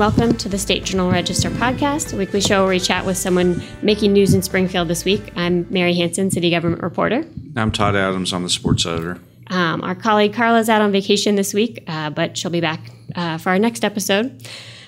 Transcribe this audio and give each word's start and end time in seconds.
Welcome 0.00 0.38
to 0.38 0.48
the 0.48 0.56
State 0.56 0.84
Journal 0.84 1.10
Register 1.10 1.50
podcast, 1.50 2.14
a 2.14 2.16
weekly 2.16 2.40
show 2.40 2.62
where 2.62 2.70
we 2.70 2.80
chat 2.80 3.04
with 3.04 3.18
someone 3.18 3.62
making 3.82 4.14
news 4.14 4.32
in 4.32 4.40
Springfield 4.40 4.88
this 4.88 5.04
week. 5.04 5.30
I'm 5.36 5.66
Mary 5.68 5.92
Hansen, 5.92 6.30
city 6.30 6.48
government 6.48 6.82
reporter. 6.82 7.22
I'm 7.54 7.70
Todd 7.70 7.94
Adams. 7.94 8.32
I'm 8.32 8.42
the 8.42 8.48
sports 8.48 8.86
editor. 8.86 9.20
Um, 9.48 9.82
our 9.82 9.94
colleague 9.94 10.32
Carla's 10.32 10.70
out 10.70 10.80
on 10.80 10.90
vacation 10.90 11.34
this 11.34 11.52
week, 11.52 11.84
uh, 11.86 12.08
but 12.08 12.38
she'll 12.38 12.50
be 12.50 12.62
back 12.62 12.80
uh, 13.14 13.36
for 13.36 13.50
our 13.50 13.58
next 13.58 13.84
episode. 13.84 14.42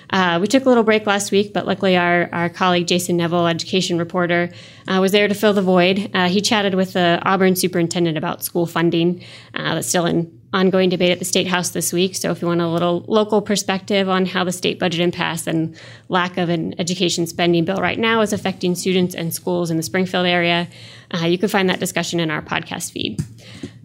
Uh, 0.09 0.39
we 0.41 0.47
took 0.47 0.65
a 0.65 0.67
little 0.67 0.83
break 0.83 1.05
last 1.05 1.31
week, 1.31 1.53
but 1.53 1.67
luckily 1.67 1.95
our, 1.95 2.27
our 2.33 2.49
colleague 2.49 2.87
Jason 2.87 3.19
Nevel, 3.19 3.47
education 3.47 3.99
reporter, 3.99 4.49
uh, 4.87 4.97
was 4.99 5.11
there 5.11 5.27
to 5.27 5.35
fill 5.35 5.53
the 5.53 5.61
void. 5.61 6.09
Uh, 6.15 6.27
he 6.27 6.41
chatted 6.41 6.73
with 6.73 6.93
the 6.93 7.21
Auburn 7.23 7.55
superintendent 7.55 8.17
about 8.17 8.43
school 8.43 8.65
funding 8.65 9.23
uh, 9.53 9.75
that's 9.75 9.89
still 9.89 10.07
in 10.07 10.41
ongoing 10.53 10.89
debate 10.89 11.11
at 11.11 11.19
the 11.19 11.25
State 11.25 11.47
House 11.47 11.71
this 11.71 11.91
week. 11.91 12.15
So 12.15 12.31
if 12.31 12.41
you 12.41 12.47
want 12.47 12.61
a 12.61 12.67
little 12.69 13.03
local 13.07 13.41
perspective 13.41 14.07
on 14.07 14.25
how 14.25 14.43
the 14.43 14.51
state 14.51 14.79
budget 14.79 15.01
impasse 15.01 15.47
and 15.47 15.75
lack 16.09 16.37
of 16.37 16.49
an 16.49 16.79
education 16.79 17.25
spending 17.27 17.65
bill 17.65 17.77
right 17.77 17.99
now 17.99 18.21
is 18.21 18.31
affecting 18.31 18.75
students 18.75 19.15
and 19.15 19.33
schools 19.33 19.71
in 19.71 19.77
the 19.77 19.83
Springfield 19.83 20.27
area, 20.27 20.67
uh, 21.13 21.25
you 21.25 21.37
can 21.37 21.49
find 21.49 21.69
that 21.69 21.79
discussion 21.79 22.19
in 22.19 22.29
our 22.29 22.41
podcast 22.41 22.91
feed. 22.91 23.19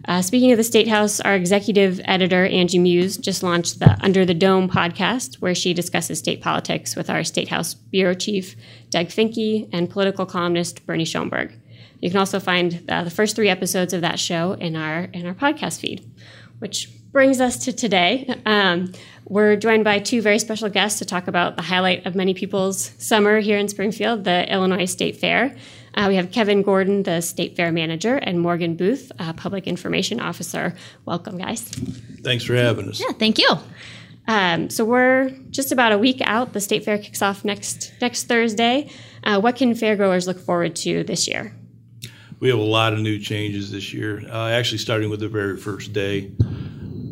Uh, 0.05 0.21
speaking 0.21 0.51
of 0.51 0.57
the 0.57 0.63
State 0.63 0.87
House, 0.87 1.19
our 1.19 1.35
executive 1.35 1.99
editor, 2.05 2.45
Angie 2.45 2.79
Muhs, 2.79 3.19
just 3.19 3.43
launched 3.43 3.79
the 3.79 3.97
Under 4.01 4.25
the 4.25 4.33
Dome 4.33 4.69
podcast, 4.69 5.35
where 5.35 5.53
she 5.53 5.73
discusses 5.73 6.19
state 6.19 6.41
politics 6.41 6.95
with 6.95 7.09
our 7.09 7.23
State 7.23 7.49
House 7.49 7.73
bureau 7.73 8.13
chief, 8.13 8.55
Doug 8.89 9.07
Finke, 9.07 9.69
and 9.71 9.89
political 9.89 10.25
columnist, 10.25 10.85
Bernie 10.87 11.05
Schoenburg. 11.05 11.53
You 12.01 12.09
can 12.09 12.19
also 12.19 12.39
find 12.39 12.83
uh, 12.89 13.03
the 13.03 13.09
first 13.09 13.35
three 13.35 13.49
episodes 13.49 13.93
of 13.93 14.01
that 14.01 14.19
show 14.19 14.53
in 14.53 14.75
our 14.75 15.03
in 15.13 15.25
our 15.25 15.33
podcast 15.33 15.79
feed, 15.79 16.09
which 16.59 16.89
brings 17.11 17.41
us 17.41 17.65
to 17.65 17.73
today. 17.73 18.33
Um, 18.45 18.91
we're 19.25 19.55
joined 19.55 19.83
by 19.83 19.99
two 19.99 20.21
very 20.21 20.39
special 20.39 20.69
guests 20.69 20.99
to 20.99 21.05
talk 21.05 21.27
about 21.27 21.55
the 21.55 21.61
highlight 21.61 22.05
of 22.05 22.15
many 22.15 22.33
people's 22.33 22.91
summer 22.97 23.39
here 23.39 23.57
in 23.57 23.67
Springfield, 23.67 24.23
the 24.23 24.51
Illinois 24.51 24.85
State 24.85 25.17
Fair. 25.17 25.55
Uh, 25.93 26.05
we 26.07 26.15
have 26.15 26.31
Kevin 26.31 26.61
Gordon, 26.61 27.03
the 27.03 27.21
State 27.21 27.55
Fair 27.55 27.71
Manager, 27.71 28.15
and 28.15 28.39
Morgan 28.39 28.75
Booth, 28.75 29.11
uh, 29.19 29.33
Public 29.33 29.67
Information 29.67 30.19
Officer. 30.19 30.75
Welcome, 31.05 31.37
guys. 31.37 31.61
Thanks 32.23 32.43
for 32.43 32.55
having 32.55 32.89
us. 32.89 32.99
Yeah, 32.99 33.13
thank 33.13 33.37
you. 33.37 33.49
Um, 34.27 34.69
so 34.69 34.85
we're 34.85 35.29
just 35.49 35.71
about 35.71 35.91
a 35.91 35.97
week 35.97 36.21
out. 36.21 36.53
The 36.53 36.61
State 36.61 36.85
Fair 36.85 36.99
kicks 36.99 37.21
off 37.21 37.43
next 37.43 37.91
next 37.99 38.25
Thursday. 38.25 38.89
Uh, 39.23 39.39
what 39.39 39.55
can 39.55 39.73
fairgoers 39.73 40.27
look 40.27 40.39
forward 40.39 40.75
to 40.77 41.03
this 41.03 41.27
year? 41.27 41.53
We 42.39 42.47
have 42.47 42.57
a 42.57 42.61
lot 42.61 42.93
of 42.93 42.99
new 42.99 43.19
changes 43.19 43.69
this 43.69 43.93
year. 43.93 44.23
Uh, 44.29 44.47
actually, 44.47 44.77
starting 44.77 45.09
with 45.09 45.19
the 45.19 45.27
very 45.27 45.57
first 45.57 45.91
day 45.91 46.31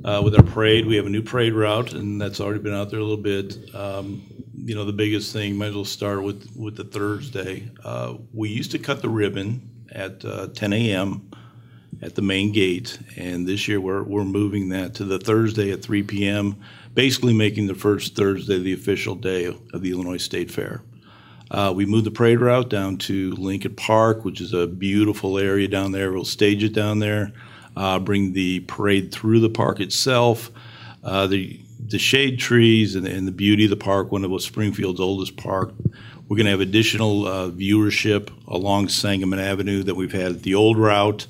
uh, 0.05 0.21
with 0.23 0.33
our 0.35 0.43
parade, 0.43 0.85
we 0.85 0.95
have 0.95 1.05
a 1.05 1.09
new 1.09 1.21
parade 1.21 1.53
route, 1.53 1.91
and 1.91 2.19
that's 2.21 2.39
already 2.39 2.59
been 2.59 2.73
out 2.73 2.89
there 2.89 2.99
a 2.99 3.03
little 3.03 3.21
bit. 3.21 3.75
Um, 3.75 4.23
you 4.55 4.73
know, 4.73 4.85
the 4.85 4.93
biggest 4.93 5.33
thing, 5.33 5.57
might 5.57 5.67
as 5.67 5.75
well 5.75 5.83
start 5.83 6.23
with, 6.23 6.49
with 6.55 6.77
the 6.77 6.85
Thursday. 6.85 7.69
Uh, 7.83 8.15
we 8.33 8.47
used 8.47 8.71
to 8.71 8.79
cut 8.79 9.01
the 9.01 9.09
ribbon 9.09 9.69
at 9.91 10.23
uh, 10.23 10.47
10 10.47 10.71
a.m. 10.71 11.29
at 12.01 12.15
the 12.15 12.21
main 12.21 12.53
gate, 12.53 12.97
and 13.17 13.45
this 13.45 13.67
year 13.67 13.81
we're, 13.81 14.03
we're 14.03 14.23
moving 14.23 14.69
that 14.69 14.93
to 14.95 15.03
the 15.03 15.19
Thursday 15.19 15.71
at 15.71 15.81
3 15.81 16.03
p.m., 16.03 16.55
basically 16.93 17.33
making 17.33 17.67
the 17.67 17.75
first 17.75 18.15
Thursday 18.15 18.59
the 18.59 18.73
official 18.73 19.15
day 19.15 19.45
of 19.45 19.81
the 19.81 19.91
Illinois 19.91 20.17
State 20.17 20.49
Fair. 20.49 20.83
Uh, 21.49 21.71
we 21.75 21.85
moved 21.85 22.05
the 22.05 22.11
parade 22.11 22.39
route 22.39 22.69
down 22.69 22.97
to 22.97 23.31
Lincoln 23.35 23.75
Park, 23.75 24.25
which 24.25 24.41
is 24.41 24.53
a 24.53 24.67
beautiful 24.67 25.37
area 25.37 25.67
down 25.67 25.91
there. 25.91 26.11
We'll 26.11 26.25
stage 26.25 26.63
it 26.63 26.73
down 26.73 26.99
there, 26.99 27.31
uh, 27.75 27.99
bring 27.99 28.33
the 28.33 28.61
parade 28.61 29.11
through 29.11 29.39
the 29.39 29.49
park 29.49 29.79
itself. 29.79 30.51
Uh, 31.03 31.27
the 31.27 31.59
the 31.79 31.99
shade 31.99 32.39
trees 32.39 32.95
and, 32.95 33.07
and, 33.07 33.27
the 33.27 33.31
beauty 33.31 33.63
of 33.63 33.69
the 33.69 33.77
park, 33.77 34.11
one 34.11 34.25
of 34.25 34.41
Springfield's 34.41 34.99
oldest 34.99 35.37
park. 35.37 35.71
We're 36.27 36.35
going 36.35 36.45
to 36.45 36.51
have 36.51 36.59
additional 36.59 37.25
uh, 37.25 37.49
viewership 37.49 38.29
along 38.47 38.89
Sangamon 38.89 39.39
Avenue 39.39 39.83
that 39.83 39.95
we've 39.95 40.11
had 40.11 40.31
at 40.33 40.43
the 40.43 40.55
old 40.55 40.77
route. 40.77 41.27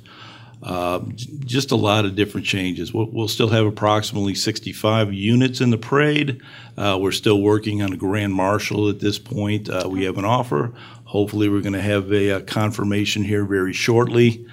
Uh, 0.63 0.99
just 1.45 1.71
a 1.71 1.75
lot 1.75 2.05
of 2.05 2.15
different 2.15 2.45
changes. 2.45 2.91
We'll, 2.91 3.09
we'll, 3.11 3.27
still 3.27 3.49
have 3.49 3.67
approximately 3.67 4.33
65 4.33 5.13
units 5.13 5.61
in 5.61 5.69
the 5.69 5.77
parade. 5.77 6.41
Uh, 6.75 6.97
we're 6.99 7.11
still 7.11 7.41
working 7.41 7.83
on 7.83 7.93
a 7.93 7.95
grand 7.95 8.33
marshal 8.33 8.89
at 8.89 8.99
this 8.99 9.19
point. 9.19 9.69
Uh, 9.69 9.87
we 9.87 10.05
have 10.05 10.17
an 10.17 10.25
offer. 10.25 10.73
Hopefully, 11.05 11.47
we're 11.47 11.61
going 11.61 11.73
to 11.73 11.81
have 11.81 12.11
a, 12.11 12.29
a 12.29 12.41
confirmation 12.41 13.23
here 13.23 13.45
very 13.45 13.71
shortly. 13.71 14.47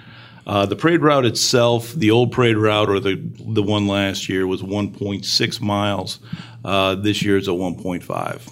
Uh, 0.47 0.65
the 0.65 0.75
parade 0.75 1.01
route 1.01 1.25
itself, 1.25 1.93
the 1.93 2.11
old 2.11 2.31
parade 2.31 2.57
route 2.57 2.89
or 2.89 2.99
the 2.99 3.15
the 3.39 3.63
one 3.63 3.87
last 3.87 4.29
year 4.29 4.45
was 4.45 4.61
1.6 4.61 5.61
miles. 5.61 6.19
Uh, 6.63 6.95
this 6.95 7.23
year 7.23 7.37
is 7.37 7.47
a 7.47 7.51
1.5, 7.51 8.51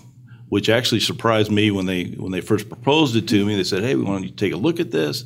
which 0.50 0.70
actually 0.70 1.00
surprised 1.00 1.52
me 1.52 1.70
when 1.70 1.85
they 1.85 2.06
when 2.06 2.31
they 2.31 2.41
first 2.41 2.68
proposed 2.68 3.16
it 3.16 3.28
to 3.28 3.46
me. 3.46 3.56
They 3.56 3.64
said, 3.64 3.84
"Hey, 3.84 3.96
we 3.96 4.03
want 4.03 4.24
you 4.24 4.31
to 4.31 4.35
take 4.35 4.53
a 4.53 4.58
look 4.58 4.80
at 4.80 4.90
this," 4.90 5.25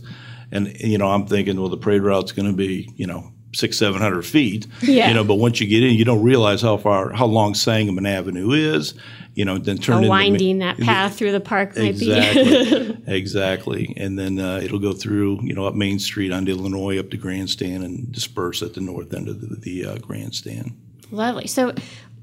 and 0.52 0.76
you 0.80 0.98
know 0.98 1.08
I'm 1.08 1.28
thinking, 1.28 1.60
well, 1.60 1.70
the 1.70 1.78
parade 1.78 2.02
route's 2.02 2.32
going 2.32 2.50
to 2.50 2.56
be 2.56 2.92
you 2.96 3.08
know 3.08 3.32
six 3.54 3.78
seven 3.78 4.02
hundred 4.02 4.26
feet, 4.26 4.68
yeah. 4.82 5.08
you 5.08 5.14
know. 5.14 5.24
But 5.24 5.36
once 5.36 5.60
you 5.60 5.68
get 5.68 5.84
in, 5.84 5.96
you 5.96 6.06
don't 6.06 6.24
realize 6.24 6.62
how 6.62 6.78
far 6.78 7.12
how 7.12 7.26
long 7.26 7.54
Sangamon 7.54 8.06
Avenue 8.06 8.52
is, 8.52 8.94
you 9.38 9.46
know, 9.46 9.60
then 9.60 9.78
turn 9.78 10.02
How 10.02 10.10
winding 10.10 10.58
that 10.60 10.80
path 10.80 11.16
through 11.16 11.32
the 11.32 11.40
park 11.40 11.78
might 11.78 11.90
exactly, 11.90 12.94
be. 12.94 13.04
exactly. 13.08 13.94
And 13.96 14.18
then 14.18 14.40
uh, 14.40 14.62
it'll 14.64 14.80
go 14.80 14.94
through, 14.94 15.42
you 15.44 15.54
know, 15.54 15.68
up 15.68 15.76
Main 15.76 16.00
Street 16.00 16.32
onto 16.32 16.52
Illinois, 16.52 16.98
up 16.98 17.12
to 17.12 17.18
Grandstand, 17.18 17.84
and 17.84 18.12
disperse 18.12 18.64
at 18.64 18.74
the 18.74 18.82
north 18.82 19.14
end 19.14 19.30
of 19.30 19.42
the, 19.42 19.56
the 19.56 19.86
uh, 19.86 19.98
Grandstand. 20.00 20.76
Lovely. 21.12 21.46
So 21.46 21.70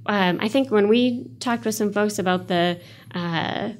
um, 0.06 0.38
I 0.40 0.48
think 0.48 0.72
when 0.72 0.88
we 0.88 1.24
talked 1.38 1.64
with 1.64 1.76
some 1.76 1.92
folks 1.92 2.18
about 2.18 2.48
the 2.48 2.80
uh, 3.14 3.70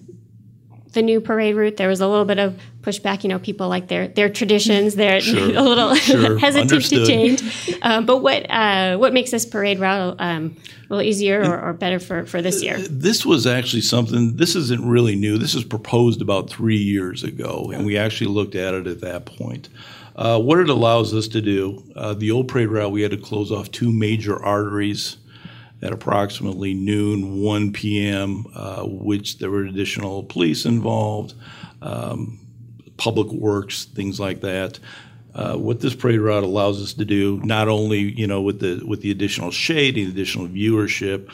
the 0.95 1.03
new 1.03 1.21
parade 1.21 1.55
route, 1.55 1.77
there 1.77 1.89
was 1.89 2.01
a 2.01 2.09
little 2.09 2.25
bit 2.25 2.39
of 2.39 2.59
pushback. 2.81 3.23
You 3.23 3.29
know, 3.29 3.39
people 3.39 3.69
like 3.69 3.89
their 3.89 4.09
their 4.09 4.29
traditions. 4.29 4.95
They're 4.95 5.21
sure. 5.21 5.39
a 5.57 5.63
little 5.63 5.95
sure. 5.95 6.39
hesitant 6.39 6.73
Understood. 6.73 7.01
to 7.01 7.07
change. 7.07 7.79
Um, 7.83 8.07
but 8.07 8.19
what 8.19 8.49
uh, 8.51 8.97
what 8.97 9.13
makes 9.13 9.31
this 9.31 9.45
parade 9.45 9.79
route 9.79 10.17
um, 10.19 10.57
a 10.89 10.95
little 10.95 11.03
easier 11.03 11.43
or, 11.43 11.61
or, 11.61 11.73
better 11.73 11.99
for, 11.99 12.25
for 12.27 12.41
this 12.41 12.63
year? 12.63 12.79
This 12.79 13.27
was 13.27 13.47
actually 13.47 13.83
something. 13.83 14.37
This 14.37 14.57
isn't 14.57 14.85
really 14.85 15.17
new. 15.17 15.39
This 15.39 15.55
was 15.55 15.65
proposed 15.65 16.23
about 16.23 16.49
three 16.49 16.79
years 16.79 17.23
ago, 17.23 17.71
and 17.75 17.85
we 17.85 17.99
actually 17.99 18.31
looked 18.31 18.55
at 18.55 18.75
it 18.75 18.87
at 18.87 19.01
that 19.01 19.27
point. 19.27 19.69
Uh, 20.17 20.39
what 20.39 20.61
it 20.61 20.69
allows 20.69 21.13
us 21.13 21.27
to 21.27 21.41
do, 21.41 21.83
uh, 21.97 22.15
the 22.15 22.31
old 22.31 22.47
parade 22.47 22.69
route, 22.69 22.93
we 22.93 23.03
had 23.03 23.11
to 23.11 23.17
close 23.17 23.51
off 23.51 23.71
two 23.73 23.93
major 23.93 24.41
arteries 24.41 25.17
at 25.83 25.93
approximately 25.93 26.75
noon, 26.75 27.43
1 27.43 27.73
p.m., 27.73 28.47
uh, 28.55 28.85
which 28.85 29.39
there 29.39 29.51
were 29.51 29.65
additional 29.65 30.25
police 30.25 30.65
involved, 30.65 31.35
um, 31.83 32.39
public 32.97 33.31
works, 33.31 33.85
things 33.85 34.19
like 34.19 34.41
that. 34.41 34.79
Uh, 35.35 35.57
what 35.57 35.81
this 35.81 35.95
parade 35.95 36.21
route 36.21 36.45
allows 36.45 36.81
us 36.81 36.95
to 36.95 37.05
do, 37.05 37.41
not 37.43 37.67
only 37.69 37.99
you 37.99 38.27
know 38.27 38.41
with 38.41 38.61
the 38.61 38.81
with 38.87 39.03
the 39.03 39.11
additional 39.11 39.51
shade, 39.51 39.97
the 39.97 40.05
additional 40.05 40.47
viewership, 40.47 41.29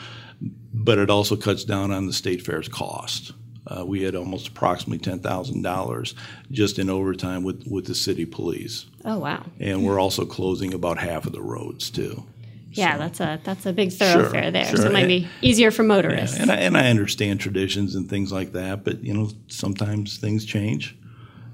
but 0.73 0.97
it 0.97 1.11
also 1.11 1.35
cuts 1.35 1.63
down 1.63 1.91
on 1.91 2.07
the 2.07 2.13
state 2.13 2.41
fair's 2.41 2.67
cost. 2.67 3.31
Uh, 3.67 3.85
we 3.85 4.01
had 4.01 4.15
almost 4.15 4.47
approximately 4.47 4.97
ten 4.97 5.19
thousand 5.19 5.61
dollars 5.61 6.15
just 6.49 6.79
in 6.79 6.89
overtime 6.89 7.43
with 7.43 7.67
with 7.69 7.85
the 7.85 7.93
city 7.93 8.25
police. 8.25 8.87
Oh 9.05 9.19
wow! 9.19 9.45
And 9.59 9.85
we're 9.85 9.99
also 9.99 10.25
closing 10.25 10.73
about 10.73 10.97
half 10.97 11.27
of 11.27 11.31
the 11.31 11.41
roads 11.41 11.91
too. 11.91 12.25
Yeah, 12.73 12.93
so. 12.93 12.99
that's 12.99 13.19
a 13.19 13.39
that's 13.43 13.65
a 13.65 13.73
big 13.73 13.91
thoroughfare 13.91 14.43
sure, 14.43 14.51
there, 14.51 14.65
sure. 14.65 14.77
so 14.77 14.85
it 14.87 14.93
might 14.93 15.07
be 15.07 15.27
easier 15.41 15.71
for 15.71 15.83
motorists. 15.83 16.37
Yeah, 16.37 16.43
and, 16.43 16.51
I, 16.51 16.55
and 16.55 16.77
I 16.77 16.89
understand 16.89 17.39
traditions 17.39 17.95
and 17.95 18.09
things 18.09 18.31
like 18.31 18.53
that, 18.53 18.83
but 18.83 19.03
you 19.03 19.13
know 19.13 19.29
sometimes 19.47 20.17
things 20.17 20.45
change, 20.45 20.97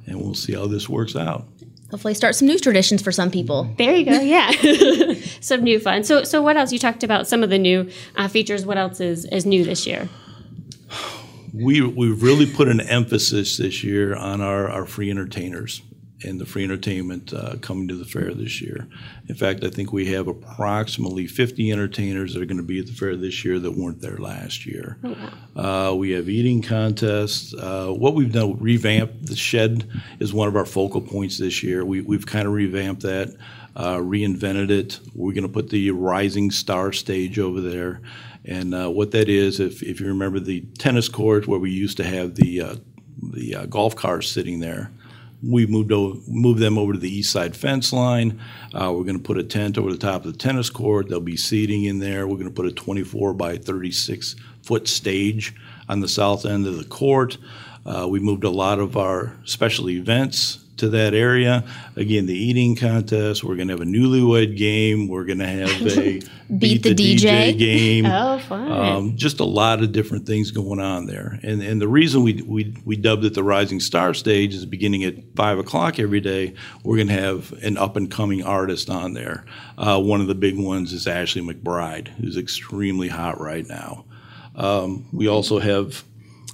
and 0.05 0.21
we'll 0.21 0.35
see 0.35 0.53
how 0.53 0.67
this 0.67 0.87
works 0.87 1.15
out. 1.15 1.47
Hopefully, 1.89 2.13
start 2.13 2.35
some 2.35 2.47
new 2.47 2.59
traditions 2.59 3.01
for 3.01 3.11
some 3.11 3.31
people. 3.31 3.67
There 3.77 3.95
you 3.95 4.05
go. 4.05 4.19
Yeah, 4.21 4.51
some 5.41 5.63
new 5.63 5.79
fun. 5.79 6.03
So, 6.03 6.23
so 6.23 6.41
what 6.41 6.57
else? 6.57 6.71
You 6.71 6.79
talked 6.79 7.03
about 7.03 7.27
some 7.27 7.43
of 7.43 7.49
the 7.49 7.57
new 7.57 7.89
uh, 8.15 8.27
features. 8.27 8.65
What 8.65 8.77
else 8.77 8.99
is 8.99 9.25
is 9.25 9.45
new 9.45 9.63
this 9.63 9.87
year? 9.87 10.09
We 11.53 11.81
we've 11.81 12.21
really 12.21 12.45
put 12.45 12.67
an 12.67 12.81
emphasis 12.81 13.57
this 13.57 13.83
year 13.83 14.15
on 14.15 14.41
our, 14.41 14.69
our 14.69 14.85
free 14.85 15.09
entertainers 15.09 15.81
and 16.23 16.39
the 16.39 16.45
free 16.45 16.63
entertainment 16.63 17.31
uh, 17.33 17.55
coming 17.61 17.87
to 17.87 17.95
the 17.95 18.05
fair 18.05 18.33
this 18.33 18.61
year. 18.61 18.87
In 19.27 19.35
fact, 19.35 19.63
I 19.63 19.69
think 19.69 19.93
we 19.93 20.07
have 20.07 20.27
approximately 20.27 21.27
50 21.27 21.71
entertainers 21.71 22.33
that 22.33 22.41
are 22.41 22.45
going 22.45 22.57
to 22.57 22.63
be 22.63 22.79
at 22.79 22.87
the 22.87 22.93
fair 22.93 23.15
this 23.15 23.45
year 23.45 23.59
that 23.59 23.71
weren't 23.71 24.01
there 24.01 24.17
last 24.17 24.65
year. 24.65 24.97
Oh, 25.03 25.91
uh, 25.91 25.93
we 25.93 26.11
have 26.11 26.27
eating 26.27 26.61
contests. 26.61 27.53
Uh, 27.53 27.89
what 27.89 28.15
we've 28.15 28.31
done, 28.31 28.57
revamped 28.59 29.27
the 29.27 29.35
shed 29.35 29.89
is 30.19 30.33
one 30.33 30.47
of 30.47 30.55
our 30.55 30.65
focal 30.65 31.01
points 31.01 31.37
this 31.37 31.61
year. 31.61 31.85
We, 31.85 32.01
we've 32.01 32.25
kind 32.25 32.47
of 32.47 32.53
revamped 32.53 33.03
that, 33.03 33.35
uh, 33.75 33.97
reinvented 33.97 34.71
it. 34.71 34.99
We're 35.13 35.33
going 35.33 35.43
to 35.43 35.53
put 35.53 35.69
the 35.69 35.91
Rising 35.91 36.49
Star 36.49 36.93
stage 36.93 37.37
over 37.37 37.61
there. 37.61 38.01
And 38.43 38.73
uh, 38.73 38.89
what 38.89 39.11
that 39.11 39.29
is, 39.29 39.59
if, 39.59 39.83
if 39.83 39.99
you 39.99 40.07
remember 40.07 40.39
the 40.39 40.61
tennis 40.79 41.09
court 41.09 41.47
where 41.47 41.59
we 41.59 41.69
used 41.69 41.97
to 41.97 42.03
have 42.03 42.35
the, 42.35 42.61
uh, 42.61 42.75
the 43.21 43.67
golf 43.69 43.95
cars 43.95 44.31
sitting 44.31 44.61
there, 44.61 44.89
we 45.43 45.67
moved 45.67 45.91
over, 45.91 46.19
moved 46.27 46.59
them 46.59 46.77
over 46.77 46.93
to 46.93 46.99
the 46.99 47.15
east 47.15 47.31
side 47.31 47.55
fence 47.55 47.93
line. 47.93 48.39
Uh, 48.73 48.91
we're 48.91 49.03
going 49.03 49.17
to 49.17 49.23
put 49.23 49.37
a 49.37 49.43
tent 49.43 49.77
over 49.77 49.91
the 49.91 49.97
top 49.97 50.25
of 50.25 50.31
the 50.31 50.37
tennis 50.37 50.69
court. 50.69 51.07
There'll 51.07 51.21
be 51.21 51.37
seating 51.37 51.83
in 51.83 51.99
there. 51.99 52.27
We're 52.27 52.37
going 52.37 52.47
to 52.47 52.53
put 52.53 52.65
a 52.65 52.71
24 52.71 53.33
by 53.33 53.57
36 53.57 54.35
foot 54.63 54.87
stage 54.87 55.55
on 55.87 55.99
the 55.99 56.07
south 56.07 56.45
end 56.45 56.65
of 56.65 56.77
the 56.77 56.85
court. 56.85 57.37
Uh, 57.85 58.07
we 58.09 58.19
moved 58.19 58.43
a 58.43 58.49
lot 58.49 58.79
of 58.79 58.97
our 58.97 59.37
special 59.45 59.89
events 59.89 60.65
to 60.77 60.89
that 60.89 61.13
area. 61.13 61.63
Again, 61.95 62.25
the 62.25 62.33
eating 62.37 62.75
contest. 62.75 63.43
We're 63.43 63.55
going 63.55 63.67
to 63.67 63.73
have 63.73 63.81
a 63.81 63.85
newlywed 63.85 64.57
game. 64.57 65.07
We're 65.07 65.25
going 65.25 65.39
to 65.39 65.47
have 65.47 65.97
a 65.97 66.21
Beat 66.57 66.83
the 66.83 66.95
DJ. 66.95 67.57
game. 67.57 68.05
Oh, 68.17 68.39
fun. 68.39 68.71
Um, 68.71 69.15
just 69.17 69.39
a 69.39 69.45
lot 69.45 69.83
of 69.83 69.91
different 69.91 70.25
things 70.25 70.51
going 70.51 70.79
on 70.79 71.05
there. 71.07 71.39
And 71.43 71.61
and 71.61 71.81
the 71.81 71.87
reason 71.87 72.23
we, 72.23 72.41
we, 72.41 72.75
we 72.85 72.95
dubbed 72.95 73.25
it 73.25 73.33
the 73.33 73.43
Rising 73.43 73.79
Star 73.79 74.13
Stage 74.13 74.53
is 74.55 74.65
beginning 74.65 75.03
at 75.03 75.15
5 75.35 75.59
o'clock 75.59 75.99
every 75.99 76.21
day, 76.21 76.53
we're 76.83 76.95
going 76.95 77.07
to 77.09 77.13
have 77.13 77.51
an 77.63 77.77
up 77.77 77.95
and 77.95 78.09
coming 78.09 78.43
artist 78.43 78.89
on 78.89 79.13
there. 79.13 79.45
Uh, 79.77 79.99
one 80.01 80.21
of 80.21 80.27
the 80.27 80.35
big 80.35 80.57
ones 80.57 80.93
is 80.93 81.05
Ashley 81.05 81.41
McBryde, 81.41 82.07
who's 82.07 82.37
extremely 82.37 83.09
hot 83.09 83.39
right 83.39 83.67
now. 83.67 84.05
Um, 84.55 85.07
we 85.11 85.27
also 85.27 85.59
have, 85.59 86.03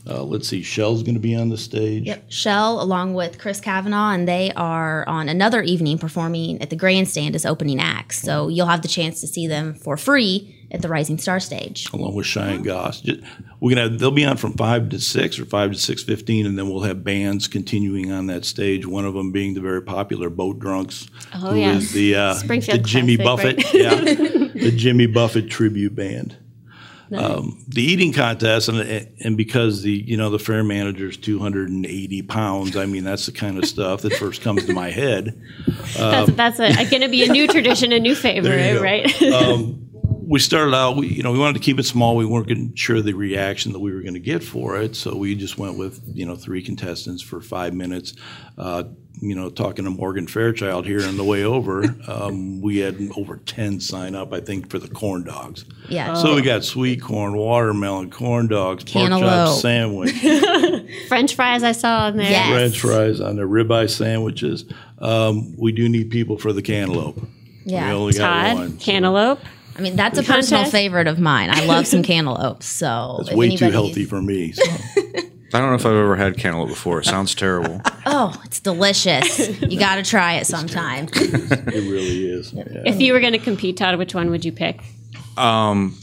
uh, 0.07 0.21
let's 0.23 0.47
see, 0.47 0.61
Shell's 0.63 1.01
going 1.03 1.15
to 1.15 1.21
be 1.21 1.33
on 1.35 1.49
the 1.49 1.57
stage. 1.57 2.03
Yep. 2.05 2.25
Shell, 2.29 2.81
along 2.81 3.13
with 3.13 3.39
Chris 3.39 3.59
Kavanaugh, 3.61 4.11
and 4.11 4.27
they 4.27 4.51
are 4.55 5.07
on 5.07 5.29
another 5.29 5.61
evening 5.61 5.97
performing 5.97 6.61
at 6.61 6.69
the 6.69 6.75
grandstand 6.75 7.35
as 7.35 7.45
opening 7.45 7.79
acts. 7.79 8.19
So 8.21 8.47
you'll 8.49 8.67
have 8.67 8.81
the 8.81 8.87
chance 8.89 9.21
to 9.21 9.27
see 9.27 9.47
them 9.47 9.73
for 9.75 9.95
free 9.95 10.59
at 10.71 10.81
the 10.81 10.89
Rising 10.89 11.19
Star 11.19 11.39
stage. 11.39 11.87
along 11.93 12.15
with 12.15 12.25
Cheyenne 12.25 12.63
Goss. 12.63 12.99
Ju- 13.01 13.21
We're 13.59 13.75
gonna 13.75 13.89
have, 13.91 13.99
they'll 13.99 14.09
be 14.11 14.25
on 14.25 14.37
from 14.37 14.53
five 14.53 14.89
to 14.89 14.99
six 14.99 15.39
or 15.39 15.45
five 15.45 15.71
to 15.71 15.77
six 15.77 16.03
fifteen, 16.03 16.45
and 16.47 16.57
then 16.57 16.67
we'll 16.69 16.81
have 16.81 17.03
bands 17.03 17.47
continuing 17.47 18.11
on 18.11 18.25
that 18.27 18.43
stage. 18.43 18.85
One 18.87 19.05
of 19.05 19.13
them 19.13 19.31
being 19.31 19.53
the 19.53 19.61
very 19.61 19.83
popular 19.83 20.29
Boat 20.31 20.57
Drunks, 20.59 21.07
Oh, 21.35 21.51
who 21.51 21.57
yes. 21.59 21.83
is 21.83 21.91
the 21.93 22.15
uh, 22.15 22.33
the 22.33 22.81
Jimmy 22.83 23.17
classic, 23.17 23.57
Buffett, 23.57 23.63
right? 23.65 23.73
yeah, 23.75 23.95
the 24.63 24.73
Jimmy 24.75 25.05
Buffett 25.05 25.49
tribute 25.49 25.95
band. 25.95 26.35
Um, 27.15 27.63
the 27.67 27.81
eating 27.81 28.13
contest, 28.13 28.69
and 28.69 29.07
and 29.23 29.37
because 29.37 29.81
the 29.81 29.91
you 29.91 30.17
know 30.17 30.29
the 30.29 30.39
fair 30.39 30.63
hundred 31.39 31.69
and 31.69 31.85
eighty 31.85 32.21
pounds, 32.21 32.75
I 32.75 32.85
mean 32.85 33.03
that's 33.03 33.25
the 33.25 33.31
kind 33.31 33.57
of 33.57 33.65
stuff 33.65 34.01
that 34.01 34.13
first 34.13 34.41
comes 34.41 34.65
to 34.65 34.73
my 34.73 34.89
head. 34.89 35.39
that's 35.95 36.31
that's 36.57 36.89
going 36.89 37.01
to 37.01 37.09
be 37.09 37.23
a 37.23 37.31
new 37.31 37.47
tradition, 37.47 37.91
a 37.91 37.99
new 37.99 38.15
favorite, 38.23 38.81
right? 38.81 39.21
um, 39.33 39.83
we 40.25 40.39
started 40.39 40.73
out, 40.73 40.95
we, 40.95 41.07
you 41.07 41.21
know, 41.21 41.31
we 41.31 41.39
wanted 41.39 41.53
to 41.53 41.59
keep 41.59 41.79
it 41.79 41.83
small. 41.83 42.15
We 42.15 42.25
weren't 42.25 42.77
sure 42.77 43.01
the 43.01 43.13
reaction 43.13 43.73
that 43.73 43.79
we 43.79 43.93
were 43.93 44.01
going 44.01 44.13
to 44.13 44.19
get 44.19 44.43
for 44.43 44.79
it, 44.79 44.95
so 44.95 45.15
we 45.15 45.35
just 45.35 45.57
went 45.57 45.77
with, 45.77 46.01
you 46.13 46.25
know, 46.25 46.35
three 46.35 46.63
contestants 46.63 47.21
for 47.21 47.41
five 47.41 47.73
minutes. 47.73 48.13
Uh, 48.57 48.85
you 49.21 49.35
know, 49.35 49.49
talking 49.49 49.85
to 49.85 49.91
Morgan 49.91 50.27
Fairchild 50.27 50.85
here 50.85 51.05
on 51.07 51.17
the 51.17 51.23
way 51.23 51.43
over, 51.43 51.83
um, 52.07 52.61
we 52.61 52.77
had 52.79 52.97
over 53.15 53.37
ten 53.37 53.79
sign 53.79 54.15
up, 54.15 54.33
I 54.33 54.39
think, 54.41 54.69
for 54.69 54.79
the 54.79 54.87
corn 54.87 55.23
dogs. 55.23 55.65
Yeah. 55.87 56.13
So 56.15 56.35
we 56.35 56.41
got 56.41 56.63
sweet 56.63 57.01
corn, 57.01 57.37
watermelon, 57.37 58.09
corn 58.11 58.47
dogs, 58.47 58.83
pork 58.83 59.09
chop 59.09 59.19
Cantaloupe. 59.21 59.59
sandwich, 59.61 60.11
French 61.07 61.35
fries 61.35 61.63
I 61.63 61.71
saw 61.73 62.05
on 62.05 62.17
there. 62.17 62.29
Yes. 62.29 62.51
French 62.51 62.79
fries 62.79 63.21
on 63.21 63.35
the 63.37 63.43
ribeye 63.43 63.89
sandwiches. 63.89 64.65
Um, 64.99 65.55
we 65.57 65.71
do 65.71 65.87
need 65.89 66.09
people 66.11 66.37
for 66.37 66.51
the 66.53 66.61
cantaloupe. 66.61 67.21
Yeah. 67.65 67.87
We 67.87 67.93
only 67.93 68.13
got 68.13 68.45
Todd, 68.47 68.55
one. 68.55 68.79
so- 68.79 68.85
cantaloupe. 68.85 69.39
I 69.75 69.81
mean, 69.81 69.95
that's 69.95 70.19
a 70.19 70.23
personal 70.23 70.65
favorite 70.65 71.07
of 71.07 71.17
mine. 71.17 71.49
I 71.49 71.65
love 71.65 71.87
some 71.87 72.03
cantaloupes. 72.03 72.67
So 72.67 73.17
It's 73.21 73.31
way 73.33 73.55
too 73.55 73.71
healthy 73.71 74.05
for 74.05 74.21
me. 74.21 74.51
So. 74.51 74.63
I 75.53 75.59
don't 75.59 75.69
know 75.69 75.75
if 75.75 75.85
I've 75.85 75.93
ever 75.93 76.15
had 76.15 76.37
cantaloupe 76.37 76.69
before. 76.69 76.99
It 76.99 77.05
sounds 77.05 77.35
terrible. 77.35 77.81
Oh, 78.05 78.35
it's 78.43 78.59
delicious. 78.59 79.61
you 79.61 79.79
got 79.79 79.95
to 79.95 80.03
try 80.03 80.33
it 80.33 80.45
sometime. 80.45 81.07
It 81.13 81.89
really 81.89 82.29
is. 82.29 82.51
Yeah. 82.51 82.63
If 82.85 82.99
you 82.99 83.13
were 83.13 83.21
going 83.21 83.31
to 83.31 83.39
compete, 83.39 83.77
Todd, 83.77 83.97
which 83.97 84.13
one 84.13 84.29
would 84.29 84.43
you 84.43 84.51
pick? 84.51 84.81
Um, 85.37 85.97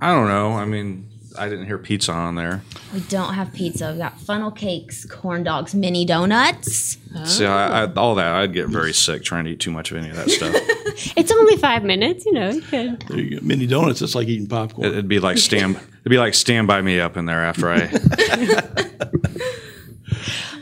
I 0.00 0.12
don't 0.14 0.28
know. 0.28 0.52
I 0.52 0.64
mean, 0.64 1.08
I 1.36 1.48
didn't 1.48 1.66
hear 1.66 1.78
pizza 1.78 2.12
on 2.12 2.34
there. 2.34 2.62
We 2.92 3.00
don't 3.00 3.34
have 3.34 3.52
pizza. 3.52 3.92
We 3.92 3.98
got 3.98 4.18
funnel 4.20 4.50
cakes, 4.50 5.04
corn 5.04 5.42
dogs, 5.42 5.74
mini 5.74 6.04
donuts. 6.04 6.98
See, 7.24 7.44
I, 7.46 7.84
I, 7.84 7.92
all 7.94 8.14
that 8.16 8.34
I'd 8.34 8.52
get 8.52 8.68
very 8.68 8.92
sick 8.92 9.24
trying 9.24 9.44
to 9.44 9.50
eat 9.52 9.60
too 9.60 9.70
much 9.70 9.90
of 9.90 9.96
any 9.98 10.10
of 10.10 10.16
that 10.16 10.30
stuff. 10.30 10.54
It's 11.16 11.30
only 11.30 11.56
five 11.56 11.84
minutes, 11.84 12.26
you 12.26 12.32
know. 12.32 12.50
You 12.50 12.60
could. 12.60 13.00
There 13.02 13.18
you 13.20 13.38
go. 13.38 13.46
Mini 13.46 13.68
donuts. 13.68 14.02
It's 14.02 14.16
like 14.16 14.26
eating 14.26 14.48
popcorn. 14.48 14.88
It'd 14.88 15.06
be 15.06 15.20
like 15.20 15.38
stand. 15.38 15.76
It'd 15.76 16.10
be 16.10 16.18
like 16.18 16.34
stand 16.34 16.66
by 16.66 16.82
me 16.82 16.98
up 16.98 17.16
in 17.16 17.24
there 17.24 17.44
after 17.44 17.70
I. 17.70 17.86